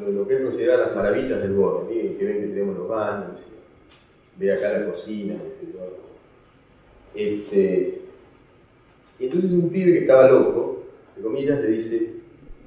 [0.00, 3.40] lo, que él consideraba las maravillas del borde, que ven que tenemos los baños,
[4.38, 5.36] ve acá la cocina,
[7.14, 8.00] Este,
[9.18, 10.82] y entonces un pibe que estaba loco,
[11.16, 12.10] de comillas, le dice,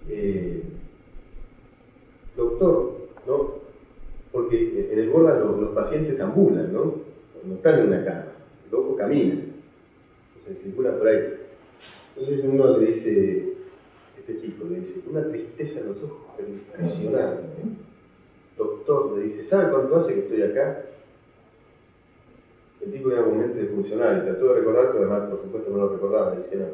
[0.09, 0.61] eh,
[2.35, 3.57] doctor, ¿no?
[4.31, 6.95] porque en el Borda los, pacientes ambulan, ¿no?
[7.43, 8.25] No están en una cama,
[8.71, 9.45] luego caminan,
[10.41, 11.33] o sea, circulan por ahí.
[12.15, 13.53] Entonces uno le dice,
[14.17, 17.43] este chico le dice, una tristeza en los ojos, pero impresionante.
[18.57, 20.83] Doctor le dice, ¿sabe cuánto hace que estoy acá?
[22.81, 25.77] El tipo era un mente de funcionario, trató de recordar, pero además por supuesto no
[25.77, 26.65] lo recordaba, le dice no.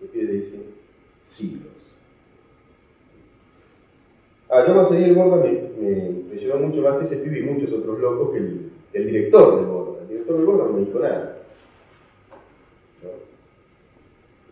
[0.00, 0.58] Y el pie le dice,
[1.26, 1.72] siglos.
[4.48, 8.32] Ah, yo salí del Borda me, impresionó mucho más ese pibe y muchos otros locos
[8.32, 10.02] que el, el director del Borda.
[10.02, 11.38] El director del Borda no me dijo nada.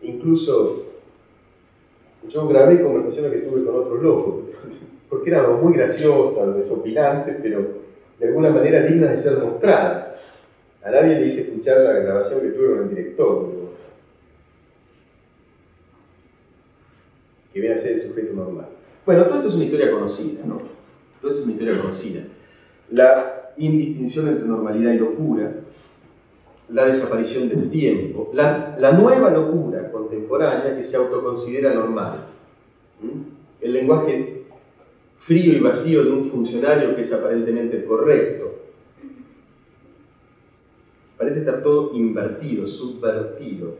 [0.01, 0.85] Incluso
[2.27, 4.35] yo grabé conversaciones que tuve con otros locos,
[5.09, 7.67] porque eran muy graciosas, desopilantes, pero
[8.19, 10.10] de alguna manera dignas de ser mostradas.
[10.83, 13.49] A nadie le hice escuchar la grabación que tuve con el director.
[17.53, 18.67] Que viene a ser el sujeto normal.
[19.05, 20.61] Bueno, todo esto es una historia conocida, ¿no?
[21.21, 22.21] Todo esto es una historia conocida.
[22.91, 25.53] La indistinción entre normalidad y locura,
[26.69, 32.25] la desaparición del tiempo, la, nueva locura contemporánea que se autoconsidera normal.
[33.59, 34.43] El lenguaje
[35.19, 38.60] frío y vacío de un funcionario que es aparentemente correcto.
[41.21, 43.77] Parece estar todo invertido, subvertido.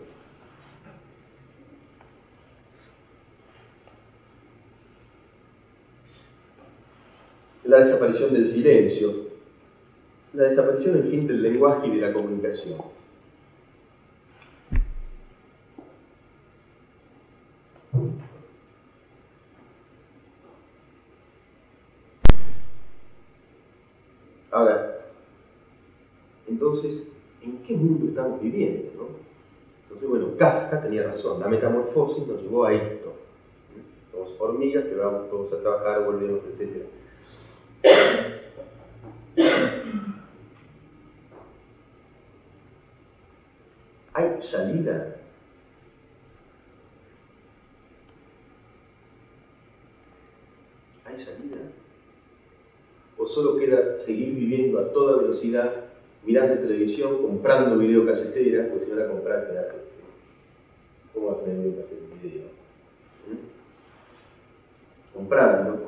[7.63, 9.13] la desaparición del silencio,
[10.33, 12.79] la desaparición, en fin, del lenguaje y de la comunicación.
[24.51, 25.05] Ahora,
[26.47, 27.11] entonces,
[27.43, 28.91] ¿en qué mundo estamos viviendo?
[28.95, 29.07] No?
[29.83, 33.13] Entonces, bueno, Kafka tenía razón, la metamorfosis nos llevó a esto.
[34.11, 36.85] Somos hormigas que vamos todos a trabajar, volvemos, etc.
[44.13, 45.15] ¿Hay salida?
[51.05, 51.57] ¿Hay salida?
[53.17, 55.80] ¿O solo queda seguir viviendo a toda velocidad,
[56.23, 59.81] mirando televisión, comprando videocasetera, pues si ahora comprar te hace.
[61.13, 61.59] ¿Cómo vas a tener
[62.21, 62.43] video?
[63.27, 63.37] ¿Mm?
[65.13, 65.79] Comprando,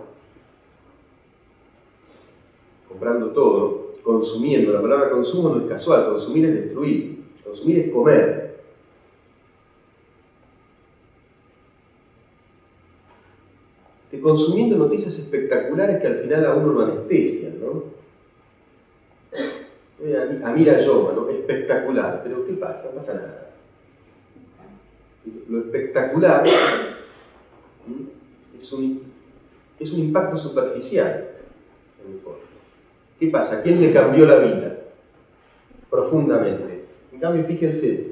[2.87, 4.73] comprando todo, consumiendo.
[4.73, 8.43] La palabra consumo no es casual, consumir es destruir, consumir es comer.
[14.23, 17.92] consumiendo noticias espectaculares que al final a uno lo anestesian, ¿no?
[20.43, 21.29] A Mira yo, ¿no?
[21.29, 22.89] Espectacular, pero ¿qué pasa?
[22.89, 23.51] No pasa nada.
[25.47, 26.43] Lo espectacular
[28.57, 29.03] es un,
[29.79, 31.29] es un impacto superficial.
[33.17, 33.61] ¿Qué pasa?
[33.61, 34.77] ¿Quién le cambió la vida?
[35.89, 36.83] Profundamente.
[37.13, 38.11] En cambio, fíjense,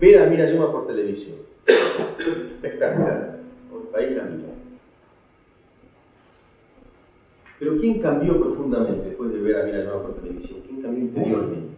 [0.00, 3.38] ver a Mira Yoma por televisión espectacular,
[3.70, 4.63] por país la mía.
[7.58, 10.60] Pero ¿quién cambió profundamente después de ver a Mira por televisión?
[10.66, 11.74] ¿Quién cambió interiormente?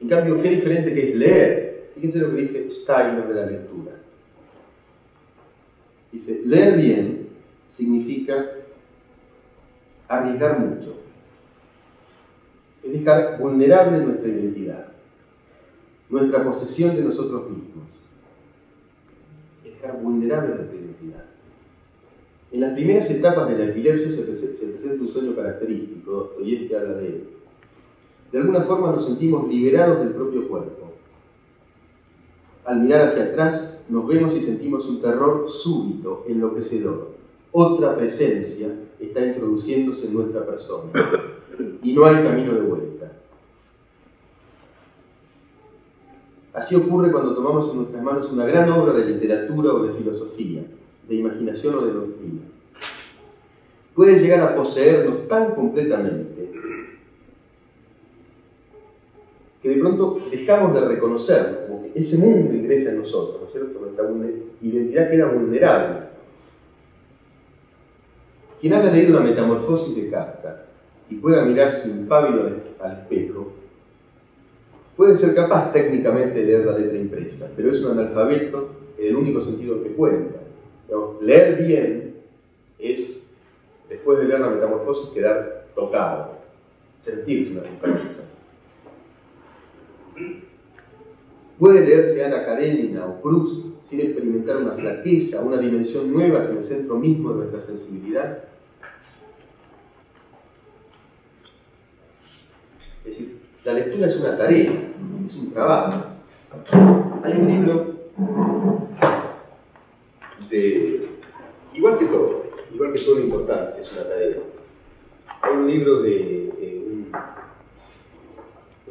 [0.00, 1.90] En cambio, qué diferente que es leer.
[1.94, 3.92] Fíjense lo que dice Steiner de la lectura.
[6.12, 7.28] Dice, leer bien
[7.70, 8.50] significa
[10.06, 10.96] arriesgar mucho.
[12.82, 14.86] Es dejar vulnerable nuestra identidad,
[16.08, 17.68] nuestra posesión de nosotros mismos
[20.02, 20.77] vulnerable a nuestra identidad.
[22.50, 27.06] En las primeras etapas de la epilepsia se, presenta un sueño característico, que habla de
[27.06, 27.24] él.
[28.32, 30.92] De alguna forma nos sentimos liberados del propio cuerpo.
[32.64, 37.08] Al mirar hacia atrás nos vemos y sentimos un terror súbito, enloquecedor.
[37.52, 40.90] Otra presencia está introduciéndose en nuestra persona
[41.82, 43.12] y no hay camino de vuelta.
[46.52, 50.64] Así ocurre cuando tomamos en nuestras manos una gran obra de literatura o de filosofía,
[51.08, 52.42] de imaginación o de doctrina.
[53.94, 56.50] Puede llegar a poseernos tan completamente
[59.62, 63.52] que de pronto dejamos de reconocerlo, como que ese mundo ingresa en nosotros, ¿no es
[63.52, 63.80] cierto?
[63.80, 64.04] Nuestra
[64.62, 66.08] identidad queda vulnerable.
[68.60, 70.66] Quien haya leído la metamorfosis de Kafka
[71.10, 73.52] y pueda mirarse impávido al espejo,
[74.98, 79.14] Puede ser capaz técnicamente de leer la letra impresa, pero es un analfabeto en el
[79.14, 80.40] único sentido que cuenta.
[81.20, 82.14] Leer bien
[82.78, 83.28] es,
[83.88, 86.38] después de leer la metamorfosis, quedar tocado,
[87.00, 88.18] sentirse una metamorfosis.
[91.58, 96.64] Puede leerse Ana Karenina o Cruz sin experimentar una flaqueza, una dimensión nueva en el
[96.64, 98.44] centro mismo de nuestra sensibilidad.
[103.04, 104.70] Es decir, la lectura es una tarea,
[105.26, 106.04] es un trabajo.
[107.24, 107.94] Hay un libro
[110.50, 111.08] de,
[111.74, 114.36] igual que todo, igual que todo lo importante, es una tarea.
[115.42, 117.12] Hay un libro de un,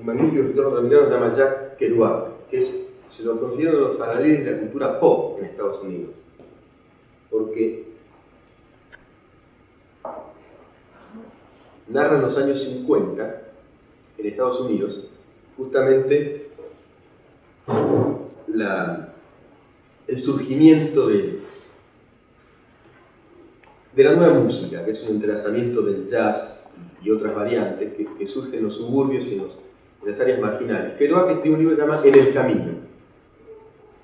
[0.05, 3.88] magnífico escritor norteamericano que se llama Jack Kerouac, que es, se lo considera uno de
[3.88, 6.15] los faraones de la cultura pop en Estados Unidos.
[7.29, 7.88] Porque
[11.88, 13.43] narra en los años 50
[14.17, 15.09] en Estados Unidos,
[15.57, 16.47] justamente
[20.07, 21.41] el surgimiento de,
[23.95, 26.65] la nueva música, que es un entrelazamiento del jazz
[27.03, 29.47] y otras variantes que, surgen en los suburbios y en,
[30.05, 30.93] las áreas marginales.
[30.97, 32.71] que escribió un libro que llama En el Camino.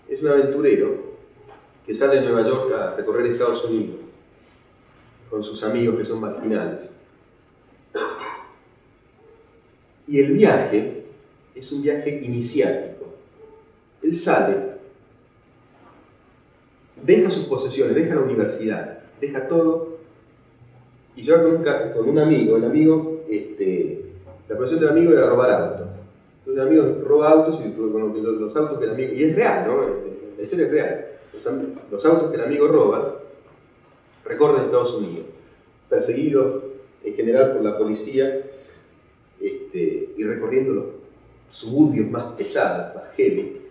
[0.09, 1.13] Es un aventurero
[1.85, 3.97] que sale de Nueva York a recorrer Estados Unidos
[5.29, 6.91] con sus amigos que son marginales
[10.07, 11.05] y el viaje
[11.55, 13.15] es un viaje iniciático.
[14.01, 14.72] Él sale,
[17.05, 19.97] deja sus posesiones, deja la universidad, deja todo
[21.15, 21.63] y va con un,
[21.93, 22.57] con un amigo.
[22.57, 24.05] El amigo, este,
[24.49, 25.87] la profesión del amigo era robar autos.
[26.39, 29.13] Entonces el amigo roba autos y los, autos que el amigo.
[29.13, 29.81] Y es real, ¿no?
[30.37, 31.05] La historia es real.
[31.91, 33.19] Los, autos que el amigo roba
[34.25, 35.25] recorren Estados Unidos,
[35.89, 36.63] perseguidos
[37.03, 38.41] en general por la policía
[39.39, 40.85] este, y recorriendo los
[41.51, 43.61] suburbios más pesados, más heavy.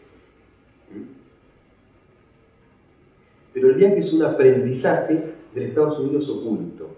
[3.52, 5.20] Pero el viaje es un aprendizaje
[5.54, 6.88] del Estados Unidos oculto,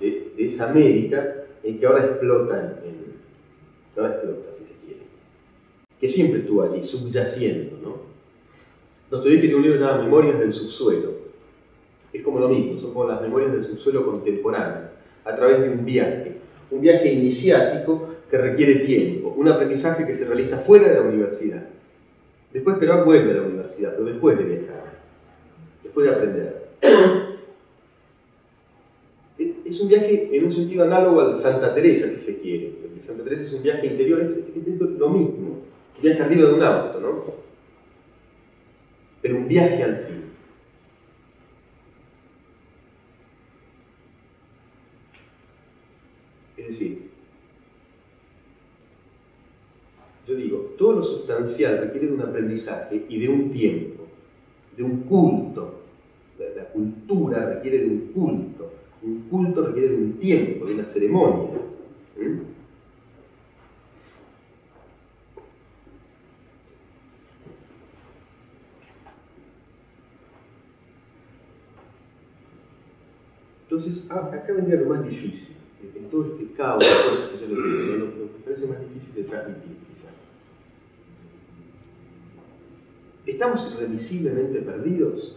[0.00, 5.00] de, esa América en que ahora explota, en, ahora explota, si se quiere,
[6.00, 7.78] que siempre estuvo allí, subyaciendo.
[7.82, 7.96] ¿no?
[9.10, 11.12] Dostoyevsky tiene un libro llamado Memorias del Subsuelo.
[12.12, 14.94] Es como lo mismo, son como las memorias del subsuelo contemporáneas,
[15.24, 16.34] a través de un viaje
[16.74, 21.64] un viaje iniciático que requiere tiempo, un aprendizaje que se realiza fuera de la universidad.
[22.52, 24.73] Después Perón vuelve a la universidad, pero después de viajar,
[25.94, 26.68] después de aprender.
[29.64, 32.74] es un viaje en un sentido análogo al Santa Teresa, si se quiere.
[32.82, 35.62] Porque Santa Teresa es un viaje interior, es lo mismo.
[35.96, 37.24] Un viaje arriba de un auto, ¿no?
[39.22, 40.24] Pero un viaje al fin.
[46.56, 47.10] Es decir,
[50.26, 54.04] yo digo, todo lo sustancial requiere de un aprendizaje y de un tiempo,
[54.76, 55.83] de un culto.
[56.56, 58.72] La cultura requiere de un culto.
[59.02, 61.54] Un culto requiere de un tiempo, de una ceremonia.
[73.74, 75.56] Entonces, ah, acá vendría lo más difícil,
[75.96, 79.24] en todo este caos de que yo le digo, lo, que parece más difícil de
[79.24, 80.12] transmitir, quizás.
[83.26, 85.34] ¿Estamos irremisiblemente perdidos?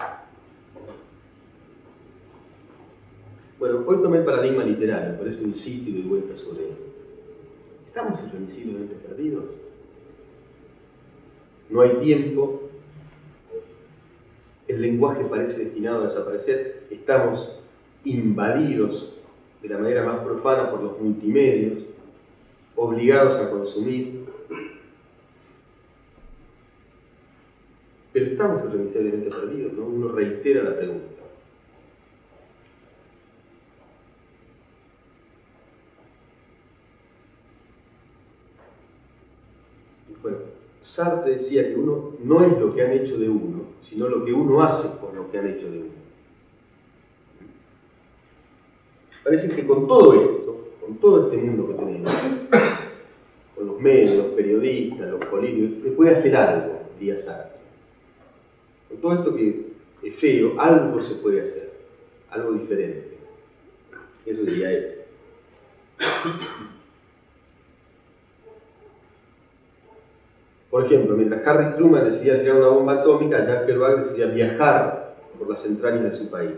[3.59, 6.75] Bueno, hoy tomé el paradigma literario, por eso insisto y doy vuelta sobre él.
[7.87, 9.45] ¿Estamos irremisiblemente perdidos?
[11.69, 12.69] No hay tiempo,
[14.67, 17.59] el lenguaje parece destinado a desaparecer, estamos
[18.03, 19.15] invadidos
[19.61, 21.83] de la manera más profana por los multimedios,
[22.75, 24.25] obligados a consumir.
[28.13, 29.85] Pero estamos irremisiblemente perdidos, ¿no?
[29.85, 31.17] Uno reitera la pregunta.
[40.21, 40.37] Bueno,
[40.87, 44.31] Sartre decía que uno no es lo que han hecho de uno, sino lo que
[44.31, 45.91] uno hace por lo que han hecho de uno.
[49.21, 52.09] Parece que con todo esto, con todo este mundo que tenemos,
[53.53, 57.57] con los medios, los periodistas, los políticos, se puede hacer algo, diría Sartre.
[58.87, 59.67] Con todo esto que
[60.03, 61.73] es feo, algo se puede hacer,
[62.29, 63.17] algo diferente.
[64.25, 64.95] Eso diría él.
[70.77, 75.49] Por ejemplo, mientras Harry Truman decidía tirar una bomba atómica, Jack Kerouac decidía viajar por
[75.49, 76.53] las entrañas de su país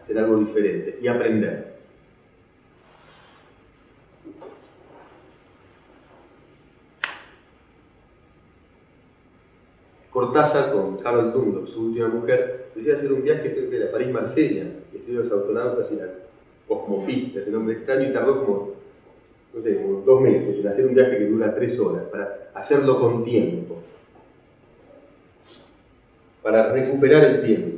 [0.00, 1.74] hacer algo diferente y aprender.
[10.10, 14.64] Cortázar con Carol Dundop, su última mujer, decía hacer un viaje creo que era París-Marsella,
[14.92, 16.08] escribió los autonautas y la
[16.66, 18.77] cosmopista, de nombre extraño, y tardó como,
[19.58, 19.76] no sé,
[20.06, 23.76] dos meses en hacer un viaje que dura tres horas, para hacerlo con tiempo,
[26.42, 27.77] para recuperar el tiempo.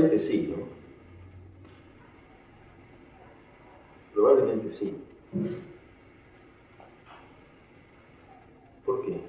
[0.00, 0.64] Probablemente sí, ¿no?
[4.14, 4.96] Probablemente sí.
[8.86, 9.20] ¿Por qué?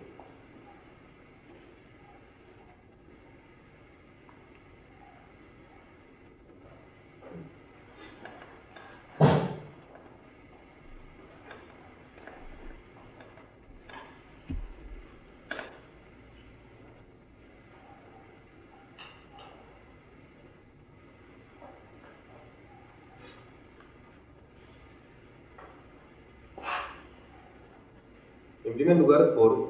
[28.71, 29.67] En primer lugar, por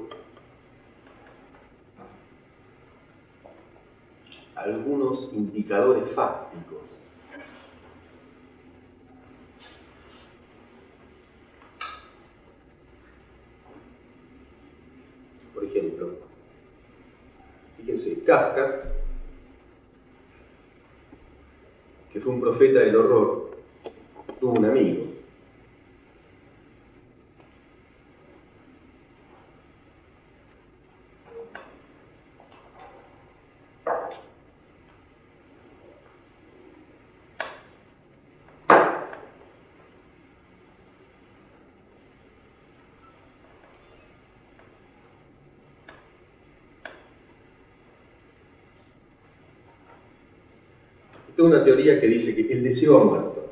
[4.53, 6.81] algunos indicadores fácticos.
[15.55, 16.11] Por ejemplo,
[17.77, 18.83] fíjense, Kafka,
[22.13, 23.57] que fue un profeta del horror,
[24.39, 25.11] tuvo un amigo,
[51.45, 53.51] una teoría que dice que el deseo ha muerto.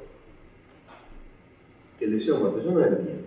[1.99, 3.20] El deseo ha muerto, yo no lo entiendo.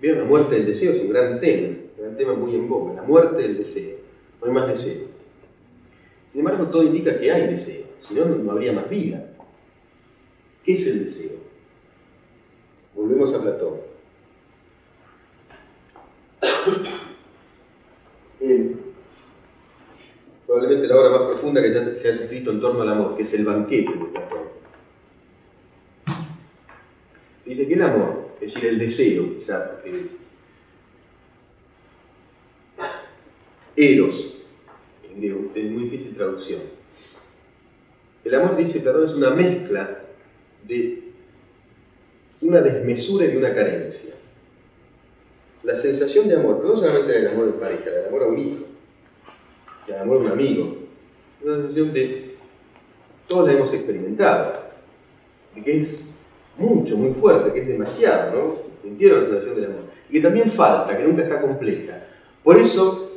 [0.00, 3.02] Bien, la muerte del deseo es un gran tema, un tema muy en boga, la
[3.02, 3.96] muerte del deseo.
[4.40, 5.08] No hay más deseo.
[6.32, 9.26] Sin embargo, todo indica que hay deseo, si no, no habría más vida.
[10.64, 11.38] ¿Qué es el deseo?
[12.94, 13.75] Volvemos a Platón.
[20.96, 23.44] La obra más profunda que se haya escrito en torno al amor, que es el
[23.44, 24.40] banquete de Platón.
[27.44, 30.06] Dice que el amor, es decir, el deseo, quizá, porque
[33.76, 34.38] eros,
[35.08, 36.60] en griego, es muy difícil traducción.
[38.24, 40.02] El amor, dice Platón, es una mezcla
[40.66, 41.02] de
[42.40, 44.14] una desmesura y de una carencia.
[45.62, 48.64] La sensación de amor, no solamente el amor de pareja, el amor a un hijo,
[49.88, 50.85] el amor a un amigo,
[51.46, 52.36] una sensación de,
[53.28, 54.62] todos la hemos experimentado,
[55.54, 56.04] de que es
[56.58, 58.54] mucho, muy fuerte, que es demasiado, ¿no?
[58.82, 59.84] Sintieron la sensación del amor.
[60.08, 62.06] Y que también falta, que nunca está completa.
[62.42, 63.12] Por eso,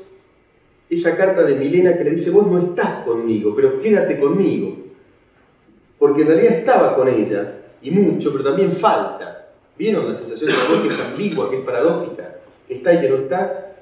[0.90, 4.78] esa carta de Milena que le dice, vos no estás conmigo, pero quédate conmigo.
[5.98, 9.54] Porque en realidad estaba con ella, y mucho, pero también falta.
[9.78, 12.38] ¿Vieron la sensación de amor que es ambigua, que es paradójica,
[12.68, 13.76] que está y que no está?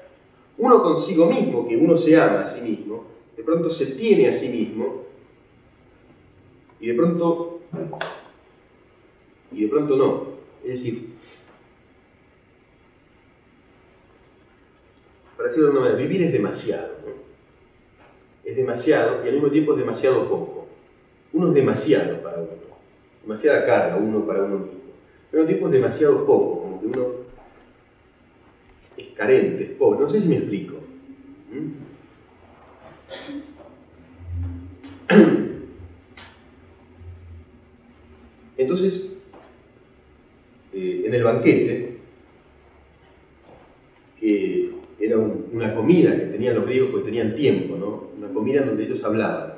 [0.56, 3.17] Uno consigo mismo, que uno se ama a sí mismo,
[3.48, 5.04] pronto se tiene a sí mismo,
[6.78, 7.60] y de pronto
[9.50, 10.22] y de pronto no.
[10.62, 11.08] Es decir,
[15.34, 16.98] para decirlo de una manera, vivir es demasiado.
[18.44, 20.66] Es demasiado y al mismo tiempo es demasiado poco.
[21.32, 22.50] Uno es demasiado para uno,
[23.22, 24.92] demasiada carga uno para uno mismo.
[25.30, 27.06] Pero al mismo tiempo es demasiado poco, como que uno
[28.94, 30.00] es carente, es pobre.
[30.00, 30.76] No sé si me explico.
[38.58, 39.18] Entonces,
[40.72, 41.98] eh, en el banquete,
[44.20, 48.10] que era una comida que tenían los griegos porque tenían tiempo, ¿no?
[48.18, 49.54] Una comida donde ellos hablaban.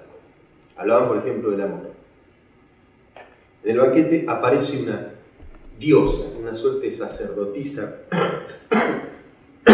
[0.77, 1.91] Hablaban, por ejemplo, del amor.
[3.65, 5.15] En el banquete aparece una
[5.79, 8.03] diosa, una suerte de sacerdotisa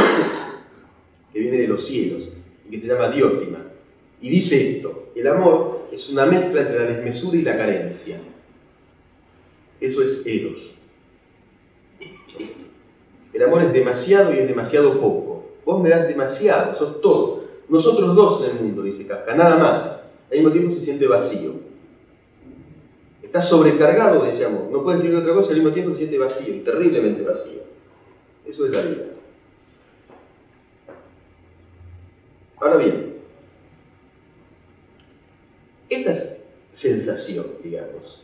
[1.32, 2.28] que viene de los cielos
[2.66, 3.58] y que se llama Diótima.
[4.20, 8.18] Y dice esto, el amor es una mezcla entre la desmesura y la carencia.
[9.80, 10.78] Eso es Eros.
[13.32, 15.50] El amor es demasiado y es demasiado poco.
[15.64, 17.44] Vos me das demasiado, sos todo.
[17.68, 20.02] Nosotros dos en el mundo, dice Kafka, nada más.
[20.30, 21.52] Al mismo tiempo se siente vacío.
[23.22, 24.68] Está sobrecargado de ese amor.
[24.70, 27.60] No puede escribir otra cosa, al mismo tiempo se siente vacío, y terriblemente vacío.
[28.46, 29.04] Eso es la vida.
[32.58, 33.15] Ahora bien,
[35.88, 36.12] esta
[36.72, 38.22] sensación, digamos,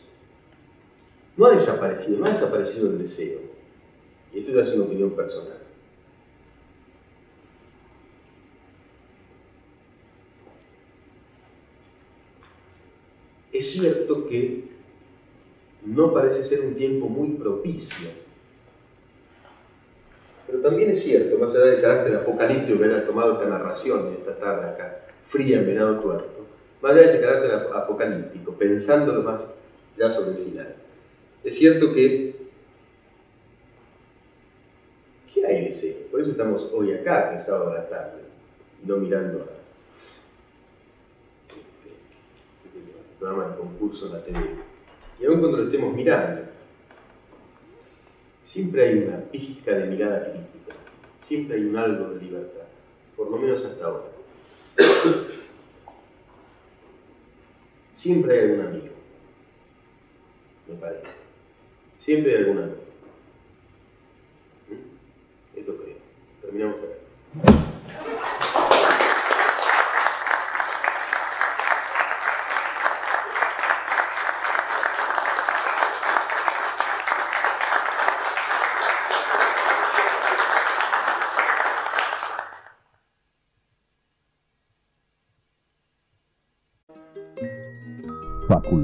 [1.36, 3.40] no ha desaparecido, no ha desaparecido el deseo.
[4.32, 5.58] Y esto es una opinión personal.
[13.52, 14.64] Es cierto que
[15.84, 18.08] no parece ser un tiempo muy propicio,
[20.46, 24.18] pero también es cierto, más allá del carácter apocalíptico que haya tomado esta narración de
[24.18, 26.41] esta tarde acá, fría en Venado Tuerto,
[26.82, 29.48] más allá de ese carácter apocalíptico, pensándolo más
[29.96, 30.74] ya sobre el final,
[31.44, 32.32] es cierto que
[35.46, 36.06] hay deseo.
[36.10, 38.22] Por eso estamos hoy acá, el sábado de la tarde,
[38.84, 39.46] no mirando a
[42.64, 44.50] el programa de concurso en la tele.
[45.20, 46.42] Y aún cuando lo estemos mirando,
[48.44, 50.76] siempre hay una pizca de mirada crítica,
[51.20, 52.66] siempre hay un algo de libertad,
[53.16, 54.04] por lo menos hasta ahora.
[58.02, 58.94] Siempre hay algún amigo,
[60.66, 61.06] me parece.
[62.00, 62.82] Siempre hay algún amigo.
[65.54, 65.98] Eso creo.
[66.40, 68.41] Terminamos acá.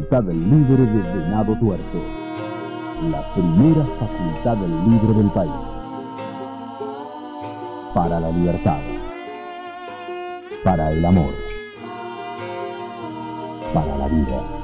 [0.09, 2.03] Facultad Libre de Venado Tuerto.
[3.11, 5.53] La primera facultad libre del país
[7.93, 8.81] para la libertad,
[10.65, 11.35] para el amor,
[13.75, 14.58] para la vida.